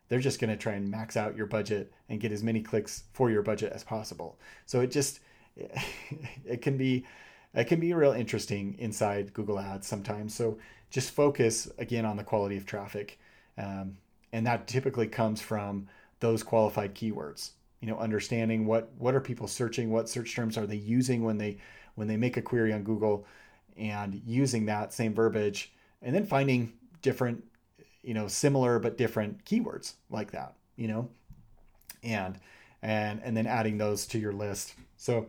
They're 0.07 0.19
just 0.19 0.39
going 0.39 0.49
to 0.51 0.57
try 0.57 0.73
and 0.73 0.89
max 0.89 1.17
out 1.17 1.35
your 1.35 1.47
budget 1.47 1.91
and 2.07 2.21
get 2.21 2.31
as 2.31 2.43
many 2.43 2.61
clicks 2.61 3.03
for 3.13 3.29
your 3.29 3.41
budget 3.41 3.73
as 3.73 3.83
possible. 3.83 4.37
So 4.65 4.79
it 4.81 4.91
just 4.91 5.19
it 6.45 6.61
can 6.61 6.77
be 6.77 7.05
it 7.53 7.65
can 7.65 7.79
be 7.79 7.93
real 7.93 8.11
interesting 8.11 8.75
inside 8.77 9.33
Google 9.33 9.59
Ads 9.59 9.87
sometimes. 9.87 10.33
So 10.33 10.57
just 10.89 11.11
focus 11.11 11.69
again 11.77 12.05
on 12.05 12.17
the 12.17 12.23
quality 12.23 12.57
of 12.57 12.65
traffic, 12.65 13.19
um, 13.57 13.97
and 14.31 14.45
that 14.45 14.67
typically 14.67 15.07
comes 15.07 15.41
from 15.41 15.87
those 16.19 16.43
qualified 16.43 16.95
keywords. 16.95 17.51
You 17.81 17.87
know, 17.87 17.97
understanding 17.97 18.65
what 18.65 18.91
what 18.97 19.15
are 19.15 19.19
people 19.19 19.47
searching, 19.47 19.89
what 19.91 20.09
search 20.09 20.35
terms 20.35 20.57
are 20.57 20.67
they 20.67 20.75
using 20.75 21.23
when 21.23 21.37
they 21.37 21.57
when 21.97 22.07
they 22.07 22.15
make 22.15 22.37
a 22.37 22.41
query 22.41 22.71
on 22.71 22.83
Google, 22.83 23.25
and 23.75 24.21
using 24.25 24.65
that 24.65 24.93
same 24.93 25.13
verbiage, 25.13 25.73
and 26.01 26.15
then 26.15 26.25
finding 26.25 26.73
different 27.01 27.43
you 28.03 28.13
know 28.13 28.27
similar 28.27 28.79
but 28.79 28.97
different 28.97 29.43
keywords 29.45 29.93
like 30.09 30.31
that 30.31 30.55
you 30.77 30.87
know 30.87 31.09
and 32.03 32.39
and 32.81 33.21
and 33.23 33.35
then 33.35 33.45
adding 33.45 33.77
those 33.77 34.05
to 34.07 34.19
your 34.19 34.31
list. 34.31 34.73
So 34.95 35.27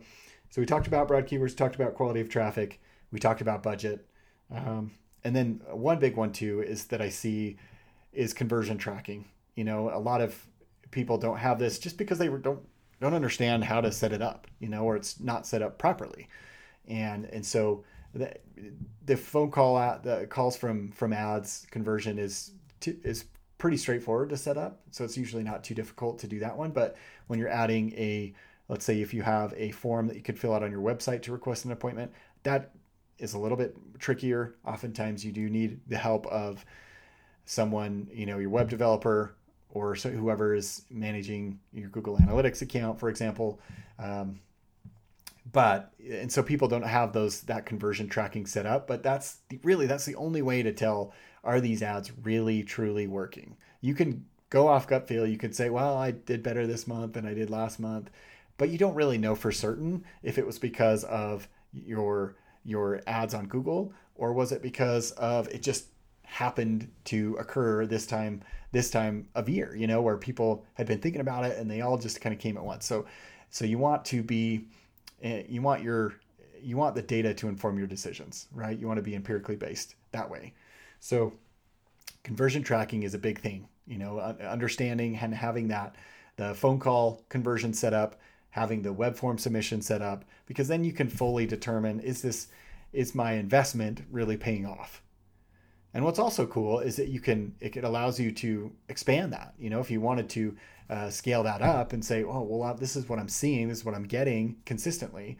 so 0.49 0.61
we 0.61 0.65
talked 0.65 0.87
about 0.87 1.07
broad 1.07 1.27
keywords 1.27 1.55
talked 1.55 1.75
about 1.75 1.95
quality 1.95 2.21
of 2.21 2.29
traffic 2.29 2.79
we 3.11 3.19
talked 3.19 3.41
about 3.41 3.63
budget 3.63 4.05
um, 4.53 4.91
and 5.23 5.35
then 5.35 5.61
one 5.71 5.99
big 5.99 6.15
one 6.15 6.31
too 6.31 6.61
is 6.61 6.85
that 6.85 7.01
i 7.01 7.09
see 7.09 7.57
is 8.11 8.33
conversion 8.33 8.77
tracking. 8.77 9.25
You 9.55 9.63
know 9.63 9.91
a 9.93 9.99
lot 9.99 10.21
of 10.21 10.47
people 10.91 11.17
don't 11.17 11.37
have 11.37 11.59
this 11.59 11.79
just 11.79 11.97
because 11.97 12.17
they 12.17 12.27
don't 12.27 12.61
don't 13.01 13.13
understand 13.13 13.63
how 13.63 13.81
to 13.81 13.91
set 13.91 14.11
it 14.13 14.21
up 14.21 14.47
you 14.59 14.69
know 14.69 14.83
or 14.83 14.95
it's 14.95 15.19
not 15.19 15.45
set 15.45 15.61
up 15.61 15.77
properly 15.77 16.27
and 16.89 17.25
and 17.25 17.45
so 17.45 17.83
the, 18.13 18.33
the 19.05 19.15
phone 19.15 19.51
call 19.51 19.77
out 19.77 20.03
the 20.03 20.25
calls 20.27 20.57
from 20.57 20.91
from 20.91 21.13
ads 21.13 21.67
conversion 21.71 22.17
is 22.17 22.51
to, 22.81 22.97
is 23.03 23.25
pretty 23.57 23.77
straightforward 23.77 24.29
to 24.29 24.37
set 24.37 24.57
up. 24.57 24.81
So 24.89 25.03
it's 25.03 25.17
usually 25.17 25.43
not 25.43 25.63
too 25.63 25.75
difficult 25.75 26.17
to 26.19 26.27
do 26.27 26.39
that 26.39 26.57
one. 26.57 26.71
But 26.71 26.95
when 27.27 27.37
you're 27.37 27.49
adding 27.49 27.91
a, 27.93 28.33
let's 28.69 28.85
say 28.85 29.01
if 29.01 29.13
you 29.13 29.21
have 29.21 29.53
a 29.55 29.71
form 29.71 30.07
that 30.07 30.15
you 30.15 30.23
could 30.23 30.39
fill 30.39 30.53
out 30.53 30.63
on 30.63 30.71
your 30.71 30.81
website 30.81 31.21
to 31.23 31.31
request 31.31 31.65
an 31.65 31.71
appointment, 31.71 32.11
that 32.43 32.71
is 33.19 33.33
a 33.33 33.39
little 33.39 33.57
bit 33.57 33.75
trickier. 33.99 34.55
Oftentimes 34.65 35.23
you 35.25 35.31
do 35.31 35.49
need 35.49 35.81
the 35.87 35.97
help 35.97 36.25
of 36.27 36.65
someone, 37.45 38.07
you 38.11 38.25
know, 38.25 38.39
your 38.39 38.49
web 38.49 38.69
developer 38.69 39.35
or 39.71 39.95
so 39.95 40.09
whoever 40.09 40.55
is 40.55 40.83
managing 40.89 41.59
your 41.73 41.89
Google 41.89 42.17
Analytics 42.17 42.61
account, 42.61 42.99
for 42.99 43.09
example. 43.09 43.59
Um, 43.99 44.39
but 45.51 45.93
and 46.09 46.31
so 46.31 46.43
people 46.43 46.67
don't 46.67 46.83
have 46.83 47.13
those 47.13 47.41
that 47.41 47.65
conversion 47.65 48.07
tracking 48.07 48.45
set 48.45 48.65
up. 48.65 48.87
But 48.87 49.03
that's 49.03 49.37
the, 49.49 49.59
really 49.63 49.85
that's 49.85 50.05
the 50.05 50.15
only 50.15 50.41
way 50.41 50.63
to 50.63 50.73
tell 50.73 51.13
are 51.43 51.61
these 51.61 51.81
ads 51.81 52.11
really 52.23 52.63
truly 52.63 53.07
working? 53.07 53.55
You 53.81 53.93
can 53.93 54.25
go 54.49 54.67
off 54.67 54.87
gut 54.87 55.07
feel. 55.07 55.25
You 55.25 55.37
could 55.37 55.55
say, 55.55 55.69
well, 55.69 55.95
I 55.95 56.11
did 56.11 56.43
better 56.43 56.67
this 56.67 56.87
month 56.87 57.13
than 57.13 57.25
I 57.25 57.33
did 57.33 57.49
last 57.49 57.79
month, 57.79 58.09
but 58.57 58.69
you 58.69 58.77
don't 58.77 58.95
really 58.95 59.17
know 59.17 59.35
for 59.35 59.51
certain 59.51 60.03
if 60.23 60.37
it 60.37 60.45
was 60.45 60.59
because 60.59 61.03
of 61.05 61.47
your 61.71 62.35
your 62.65 63.01
ads 63.07 63.33
on 63.33 63.47
Google 63.47 63.93
or 64.15 64.33
was 64.33 64.51
it 64.51 64.61
because 64.61 65.11
of 65.11 65.47
it 65.47 65.61
just 65.61 65.85
happened 66.23 66.91
to 67.05 67.35
occur 67.39 67.85
this 67.85 68.05
time 68.05 68.43
this 68.71 68.91
time 68.91 69.27
of 69.33 69.49
year, 69.49 69.75
you 69.75 69.87
know, 69.87 70.01
where 70.01 70.17
people 70.17 70.63
had 70.75 70.85
been 70.85 70.99
thinking 70.99 71.21
about 71.21 71.45
it 71.45 71.57
and 71.57 71.71
they 71.71 71.81
all 71.81 71.97
just 71.97 72.21
kind 72.21 72.33
of 72.33 72.39
came 72.39 72.57
at 72.57 72.63
once. 72.63 72.85
So 72.85 73.05
so 73.49 73.65
you 73.65 73.77
want 73.77 74.05
to 74.05 74.21
be 74.21 74.67
Eh, 75.21 75.43
you 75.47 75.61
want 75.61 75.83
your 75.83 76.15
you 76.61 76.75
want 76.75 76.95
the 76.95 77.01
data 77.01 77.33
to 77.33 77.47
inform 77.47 77.77
your 77.77 77.87
decisions, 77.87 78.47
right? 78.53 78.77
You 78.77 78.87
want 78.87 78.97
to 78.97 79.03
be 79.03 79.15
empirically 79.15 79.55
based 79.55 79.95
that 80.11 80.29
way. 80.29 80.53
So 80.99 81.33
conversion 82.23 82.63
tracking 82.63 83.03
is 83.03 83.13
a 83.13 83.19
big 83.19 83.39
thing, 83.39 83.67
you 83.87 83.97
know, 83.97 84.19
understanding 84.19 85.15
and 85.15 85.33
having 85.33 85.69
that 85.69 85.95
the 86.35 86.53
phone 86.53 86.79
call 86.79 87.21
conversion 87.29 87.73
set 87.73 87.93
up, 87.93 88.19
having 88.49 88.81
the 88.81 88.93
web 88.93 89.15
form 89.15 89.37
submission 89.37 89.81
set 89.81 90.01
up, 90.01 90.25
because 90.45 90.67
then 90.67 90.83
you 90.83 90.93
can 90.93 91.09
fully 91.09 91.45
determine 91.45 91.99
is 91.99 92.21
this 92.21 92.47
is 92.93 93.13
my 93.13 93.33
investment 93.33 94.01
really 94.11 94.37
paying 94.37 94.65
off? 94.65 95.01
And 95.93 96.05
what's 96.05 96.19
also 96.19 96.45
cool 96.45 96.79
is 96.79 96.95
that 96.97 97.07
you 97.07 97.19
can 97.19 97.55
it 97.59 97.83
allows 97.83 98.19
you 98.19 98.31
to 98.33 98.71
expand 98.89 99.33
that. 99.33 99.53
You 99.57 99.69
know, 99.69 99.79
if 99.79 99.89
you 99.89 100.01
wanted 100.01 100.29
to 100.29 100.55
uh, 100.89 101.09
scale 101.09 101.43
that 101.43 101.61
up 101.61 101.93
and 101.93 102.03
say, 102.03 102.23
oh 102.23 102.43
well, 102.43 102.73
this 102.75 102.95
is 102.95 103.09
what 103.09 103.19
I'm 103.19 103.29
seeing, 103.29 103.67
this 103.67 103.79
is 103.79 103.85
what 103.85 103.95
I'm 103.95 104.07
getting 104.07 104.57
consistently. 104.65 105.37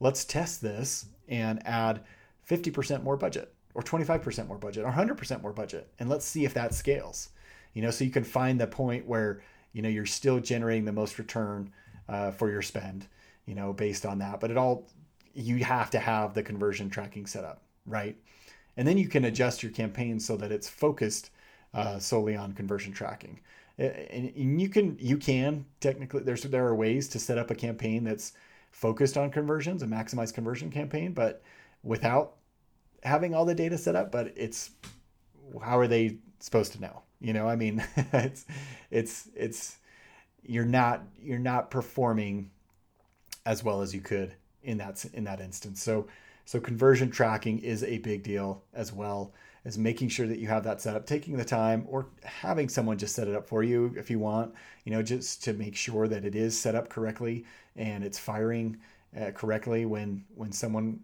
Let's 0.00 0.24
test 0.24 0.60
this 0.60 1.06
and 1.28 1.64
add 1.66 2.02
50% 2.48 3.02
more 3.02 3.16
budget 3.16 3.54
or 3.74 3.82
25% 3.82 4.46
more 4.46 4.58
budget 4.58 4.84
or 4.84 4.92
100% 4.92 5.42
more 5.42 5.52
budget 5.52 5.88
and 5.98 6.08
let's 6.08 6.26
see 6.26 6.44
if 6.44 6.54
that 6.54 6.74
scales 6.74 7.30
you 7.72 7.82
know 7.82 7.90
so 7.90 8.04
you 8.04 8.10
can 8.10 8.24
find 8.24 8.60
the 8.60 8.66
point 8.66 9.06
where 9.06 9.42
you 9.72 9.82
know 9.82 9.88
you're 9.88 10.06
still 10.06 10.40
generating 10.40 10.84
the 10.84 10.92
most 10.92 11.18
return 11.18 11.72
uh, 12.08 12.30
for 12.30 12.50
your 12.50 12.62
spend 12.62 13.06
you 13.46 13.54
know 13.54 13.72
based 13.72 14.04
on 14.04 14.18
that 14.18 14.40
but 14.40 14.50
it 14.50 14.56
all 14.56 14.88
you 15.34 15.64
have 15.64 15.90
to 15.90 15.98
have 15.98 16.34
the 16.34 16.42
conversion 16.42 16.90
tracking 16.90 17.26
set 17.26 17.44
up 17.44 17.62
right 17.86 18.16
and 18.76 18.86
then 18.86 18.98
you 18.98 19.08
can 19.08 19.24
adjust 19.24 19.62
your 19.62 19.72
campaign 19.72 20.18
so 20.18 20.36
that 20.36 20.52
it's 20.52 20.68
focused 20.68 21.30
uh, 21.74 21.98
solely 21.98 22.36
on 22.36 22.52
conversion 22.52 22.92
tracking 22.92 23.40
and 23.78 24.32
you 24.34 24.68
can 24.68 24.96
you 25.00 25.16
can 25.16 25.64
technically 25.80 26.22
there's 26.22 26.42
there 26.42 26.66
are 26.66 26.74
ways 26.74 27.08
to 27.08 27.18
set 27.18 27.38
up 27.38 27.50
a 27.50 27.54
campaign 27.54 28.04
that's 28.04 28.32
focused 28.70 29.16
on 29.16 29.30
conversions, 29.30 29.82
a 29.82 29.86
maximize 29.86 30.32
conversion 30.32 30.70
campaign, 30.70 31.12
but 31.12 31.42
without 31.82 32.34
having 33.02 33.34
all 33.34 33.44
the 33.44 33.54
data 33.54 33.78
set 33.78 33.96
up. 33.96 34.10
But 34.10 34.32
it's 34.36 34.70
how 35.62 35.78
are 35.78 35.86
they 35.86 36.18
supposed 36.40 36.72
to 36.72 36.80
know? 36.80 37.02
You 37.20 37.32
know, 37.32 37.48
I 37.48 37.56
mean, 37.56 37.84
it's 38.12 38.46
it's 38.90 39.28
it's 39.34 39.78
you're 40.42 40.64
not 40.64 41.02
you're 41.20 41.38
not 41.38 41.70
performing 41.70 42.50
as 43.46 43.64
well 43.64 43.82
as 43.82 43.94
you 43.94 44.00
could 44.00 44.34
in 44.62 44.78
that 44.78 45.04
in 45.14 45.24
that 45.24 45.40
instance. 45.40 45.82
So 45.82 46.06
so 46.44 46.60
conversion 46.60 47.10
tracking 47.10 47.58
is 47.58 47.82
a 47.84 47.98
big 47.98 48.22
deal 48.22 48.62
as 48.74 48.92
well 48.92 49.32
as 49.64 49.78
making 49.78 50.08
sure 50.08 50.26
that 50.26 50.38
you 50.38 50.48
have 50.48 50.64
that 50.64 50.80
set 50.80 50.96
up, 50.96 51.06
taking 51.06 51.36
the 51.36 51.44
time 51.44 51.86
or 51.88 52.08
having 52.24 52.68
someone 52.68 52.98
just 52.98 53.14
set 53.14 53.28
it 53.28 53.34
up 53.34 53.46
for 53.46 53.62
you 53.62 53.94
if 53.96 54.10
you 54.10 54.18
want, 54.18 54.52
you 54.84 54.90
know, 54.92 55.02
just 55.02 55.44
to 55.44 55.52
make 55.52 55.76
sure 55.76 56.08
that 56.08 56.24
it 56.24 56.34
is 56.34 56.58
set 56.58 56.74
up 56.74 56.88
correctly 56.88 57.44
and 57.76 58.02
it's 58.02 58.18
firing 58.18 58.76
uh, 59.20 59.30
correctly 59.30 59.84
when 59.86 60.24
when 60.34 60.50
someone 60.52 61.00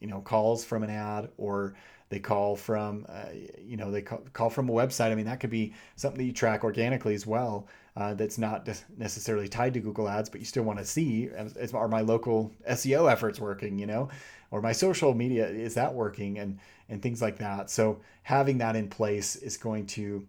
you 0.00 0.06
know 0.06 0.20
calls 0.20 0.64
from 0.64 0.82
an 0.82 0.90
ad 0.90 1.28
or 1.36 1.74
they 2.10 2.18
call 2.18 2.56
from 2.56 3.06
uh, 3.08 3.26
you 3.62 3.76
know 3.76 3.90
they 3.90 4.02
call, 4.02 4.22
call, 4.32 4.50
from 4.50 4.68
a 4.68 4.72
website. 4.72 5.10
I 5.10 5.14
mean 5.14 5.26
that 5.26 5.40
could 5.40 5.50
be 5.50 5.74
something 5.96 6.18
that 6.18 6.24
you 6.24 6.32
track 6.32 6.64
organically 6.64 7.14
as 7.14 7.26
well 7.26 7.66
uh, 7.96 8.14
that's 8.14 8.38
not 8.38 8.68
necessarily 8.96 9.48
tied 9.48 9.74
to 9.74 9.80
google 9.80 10.08
ads 10.08 10.28
but 10.28 10.40
you 10.40 10.46
still 10.46 10.62
want 10.62 10.78
to 10.78 10.84
see 10.84 11.28
are 11.74 11.88
my 11.88 12.00
local 12.00 12.52
seo 12.70 13.10
efforts 13.10 13.40
working 13.40 13.78
you 13.78 13.86
know 13.86 14.08
or 14.50 14.62
my 14.62 14.72
social 14.72 15.14
media 15.14 15.46
is 15.46 15.74
that 15.74 15.92
working 15.92 16.38
and 16.38 16.58
and 16.88 17.02
things 17.02 17.20
like 17.20 17.38
that. 17.38 17.70
So 17.70 18.00
having 18.22 18.58
that 18.58 18.76
in 18.76 18.88
place 18.88 19.36
is 19.36 19.56
going 19.56 19.86
to 19.86 20.26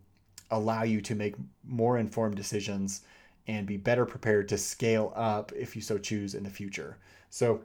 allow 0.51 0.83
you 0.83 1.01
to 1.01 1.15
make 1.15 1.35
more 1.63 1.97
informed 1.97 2.35
decisions 2.35 3.01
and 3.47 3.65
be 3.65 3.77
better 3.77 4.05
prepared 4.05 4.49
to 4.49 4.57
scale 4.57 5.13
up 5.15 5.51
if 5.53 5.75
you 5.75 5.81
so 5.81 5.97
choose 5.97 6.35
in 6.35 6.43
the 6.43 6.49
future. 6.49 6.97
So 7.29 7.61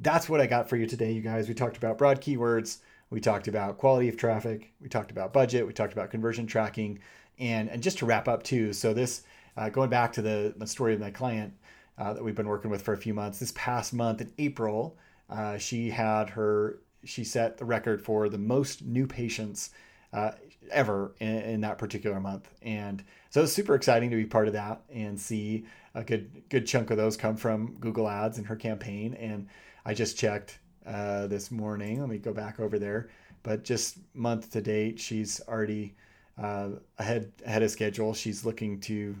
that's 0.00 0.28
what 0.28 0.40
I 0.40 0.46
got 0.46 0.68
for 0.68 0.76
you 0.76 0.86
today, 0.86 1.12
you 1.12 1.20
guys. 1.20 1.48
We 1.48 1.54
talked 1.54 1.76
about 1.76 1.98
broad 1.98 2.20
keywords, 2.20 2.78
we 3.10 3.20
talked 3.20 3.48
about 3.48 3.78
quality 3.78 4.08
of 4.08 4.16
traffic, 4.16 4.72
we 4.80 4.88
talked 4.88 5.10
about 5.10 5.32
budget, 5.32 5.66
we 5.66 5.72
talked 5.72 5.92
about 5.92 6.10
conversion 6.10 6.46
tracking, 6.46 6.98
and 7.38 7.68
and 7.68 7.82
just 7.82 7.98
to 7.98 8.06
wrap 8.06 8.28
up 8.28 8.42
too. 8.42 8.72
So 8.72 8.92
this 8.92 9.22
uh, 9.56 9.68
going 9.68 9.90
back 9.90 10.12
to 10.14 10.22
the, 10.22 10.54
the 10.56 10.66
story 10.66 10.94
of 10.94 11.00
my 11.00 11.10
client 11.10 11.54
uh, 11.98 12.12
that 12.12 12.24
we've 12.24 12.34
been 12.34 12.48
working 12.48 12.70
with 12.70 12.82
for 12.82 12.92
a 12.92 12.96
few 12.98 13.14
months. 13.14 13.38
This 13.38 13.52
past 13.54 13.92
month 13.92 14.20
in 14.20 14.32
April, 14.38 14.96
uh, 15.30 15.58
she 15.58 15.90
had 15.90 16.30
her 16.30 16.80
she 17.04 17.22
set 17.22 17.58
the 17.58 17.64
record 17.64 18.02
for 18.02 18.28
the 18.28 18.38
most 18.38 18.82
new 18.82 19.06
patients 19.06 19.70
uh, 20.12 20.32
ever 20.70 21.14
in, 21.20 21.28
in, 21.28 21.60
that 21.60 21.76
particular 21.76 22.18
month, 22.18 22.48
and 22.62 23.04
so 23.30 23.42
it's 23.42 23.52
super 23.52 23.74
exciting 23.74 24.10
to 24.10 24.16
be 24.16 24.24
part 24.24 24.46
of 24.46 24.54
that 24.54 24.80
and 24.92 25.20
see 25.20 25.66
a 25.94 26.02
good 26.02 26.42
good 26.48 26.66
chunk 26.66 26.90
of 26.90 26.96
those 26.96 27.16
come 27.16 27.36
from 27.36 27.76
Google 27.78 28.08
Ads 28.08 28.38
and 28.38 28.46
her 28.46 28.56
campaign 28.56 29.14
and 29.14 29.48
I 29.84 29.94
just 29.94 30.18
checked 30.18 30.58
uh, 30.86 31.26
this 31.26 31.50
morning. 31.50 32.00
Let 32.00 32.08
me 32.08 32.18
go 32.18 32.32
back 32.32 32.60
over 32.60 32.78
there. 32.78 33.10
But 33.42 33.64
just 33.64 33.98
month 34.14 34.50
to 34.52 34.62
date, 34.62 34.98
she's 34.98 35.40
already 35.46 35.94
uh, 36.42 36.70
ahead 36.98 37.30
ahead 37.46 37.62
of 37.62 37.70
schedule. 37.70 38.14
She's 38.14 38.44
looking 38.44 38.80
to, 38.80 39.14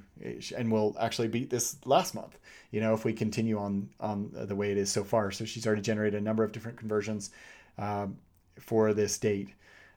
and 0.56 0.72
will 0.72 0.96
actually 0.98 1.28
beat 1.28 1.50
this 1.50 1.76
last 1.84 2.14
month. 2.14 2.38
You 2.70 2.80
know, 2.80 2.94
if 2.94 3.04
we 3.04 3.12
continue 3.12 3.58
on 3.58 3.88
on 4.00 4.30
the 4.32 4.56
way 4.56 4.72
it 4.72 4.78
is 4.78 4.90
so 4.90 5.04
far. 5.04 5.30
So 5.30 5.44
she's 5.44 5.66
already 5.66 5.82
generated 5.82 6.20
a 6.20 6.24
number 6.24 6.42
of 6.42 6.52
different 6.52 6.78
conversions 6.78 7.30
um, 7.78 8.16
for 8.58 8.94
this 8.94 9.18
date, 9.18 9.50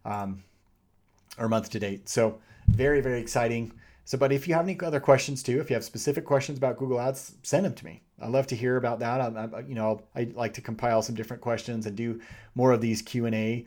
um, 0.06 0.44
or 1.40 1.48
month 1.48 1.70
to 1.72 1.80
date. 1.80 2.10
So 2.10 2.40
very 2.68 3.02
very 3.02 3.22
exciting. 3.22 3.72
So, 4.08 4.18
but 4.18 4.32
if 4.32 4.48
you 4.48 4.54
have 4.54 4.64
any 4.64 4.80
other 4.80 5.02
questions 5.02 5.44
too, 5.44 5.60
if 5.60 5.70
you 5.70 5.74
have 5.74 5.84
specific 5.84 6.24
questions 6.24 6.58
about 6.58 6.78
Google 6.78 6.98
Ads, 6.98 7.36
send 7.44 7.66
them 7.66 7.74
to 7.74 7.84
me. 7.84 8.04
I'd 8.22 8.30
love 8.30 8.48
to 8.48 8.56
hear 8.56 8.78
about 8.78 9.00
that. 9.00 9.20
I, 9.20 9.50
I, 9.54 9.60
you 9.68 9.76
know, 9.76 10.02
I 10.16 10.32
like 10.34 10.54
to 10.54 10.62
compile 10.62 11.02
some 11.02 11.14
different 11.14 11.42
questions 11.42 11.86
and 11.86 11.94
do 11.94 12.22
more 12.56 12.72
of 12.72 12.80
these 12.80 13.02
Q 13.02 13.26
and 13.26 13.36
A, 13.36 13.66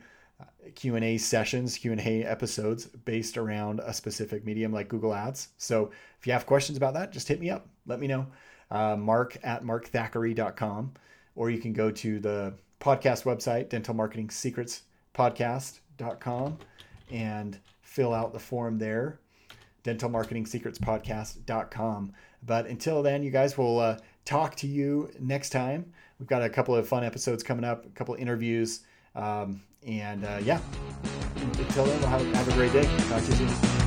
Q 0.73 0.95
and 0.95 1.05
A 1.05 1.19
sessions, 1.19 1.77
Q 1.77 1.91
and 1.91 2.01
A 2.01 2.23
episodes 2.23 2.87
based 2.87 3.37
around 3.37 3.81
a 3.81 3.93
specific 3.93 4.43
medium 4.43 4.73
like 4.73 4.87
Google 4.87 5.13
Ads. 5.13 5.49
So, 5.59 5.91
if 6.19 6.25
you 6.25 6.33
have 6.33 6.47
questions 6.47 6.75
about 6.75 6.95
that, 6.95 7.11
just 7.11 7.27
hit 7.27 7.39
me 7.39 7.51
up. 7.51 7.67
Let 7.85 7.99
me 7.99 8.07
know. 8.07 8.25
Uh, 8.71 8.95
mark 8.95 9.37
at 9.43 9.63
markthackeray.com, 9.63 10.93
or 11.35 11.51
you 11.51 11.59
can 11.59 11.71
go 11.71 11.91
to 11.91 12.19
the 12.19 12.55
podcast 12.79 13.25
website, 13.25 13.69
Dental 13.69 13.93
Marketing 13.93 14.31
Secrets 14.31 14.81
Podcast.com, 15.13 16.57
and 17.11 17.59
fill 17.83 18.11
out 18.11 18.33
the 18.33 18.39
form 18.39 18.79
there 18.79 19.19
dentalmarketingsecretspodcast.com. 19.83 22.13
But 22.43 22.65
until 22.67 23.03
then, 23.03 23.23
you 23.23 23.31
guys 23.31 23.57
will 23.57 23.79
uh, 23.79 23.97
talk 24.25 24.55
to 24.57 24.67
you 24.67 25.09
next 25.19 25.49
time. 25.49 25.91
We've 26.19 26.27
got 26.27 26.43
a 26.43 26.49
couple 26.49 26.75
of 26.75 26.87
fun 26.87 27.03
episodes 27.03 27.41
coming 27.43 27.65
up, 27.65 27.85
a 27.85 27.89
couple 27.89 28.13
interviews. 28.15 28.81
Um, 29.15 29.61
and 29.85 30.23
uh, 30.23 30.39
yeah, 30.43 30.59
until 31.35 31.85
then, 31.85 31.99
we'll 31.99 32.09
have, 32.09 32.21
have 32.35 32.47
a 32.47 32.53
great 32.53 32.73
day. 32.73 32.83
Talk 33.09 33.23
to 33.23 33.31
you 33.31 33.49
soon. 33.49 33.80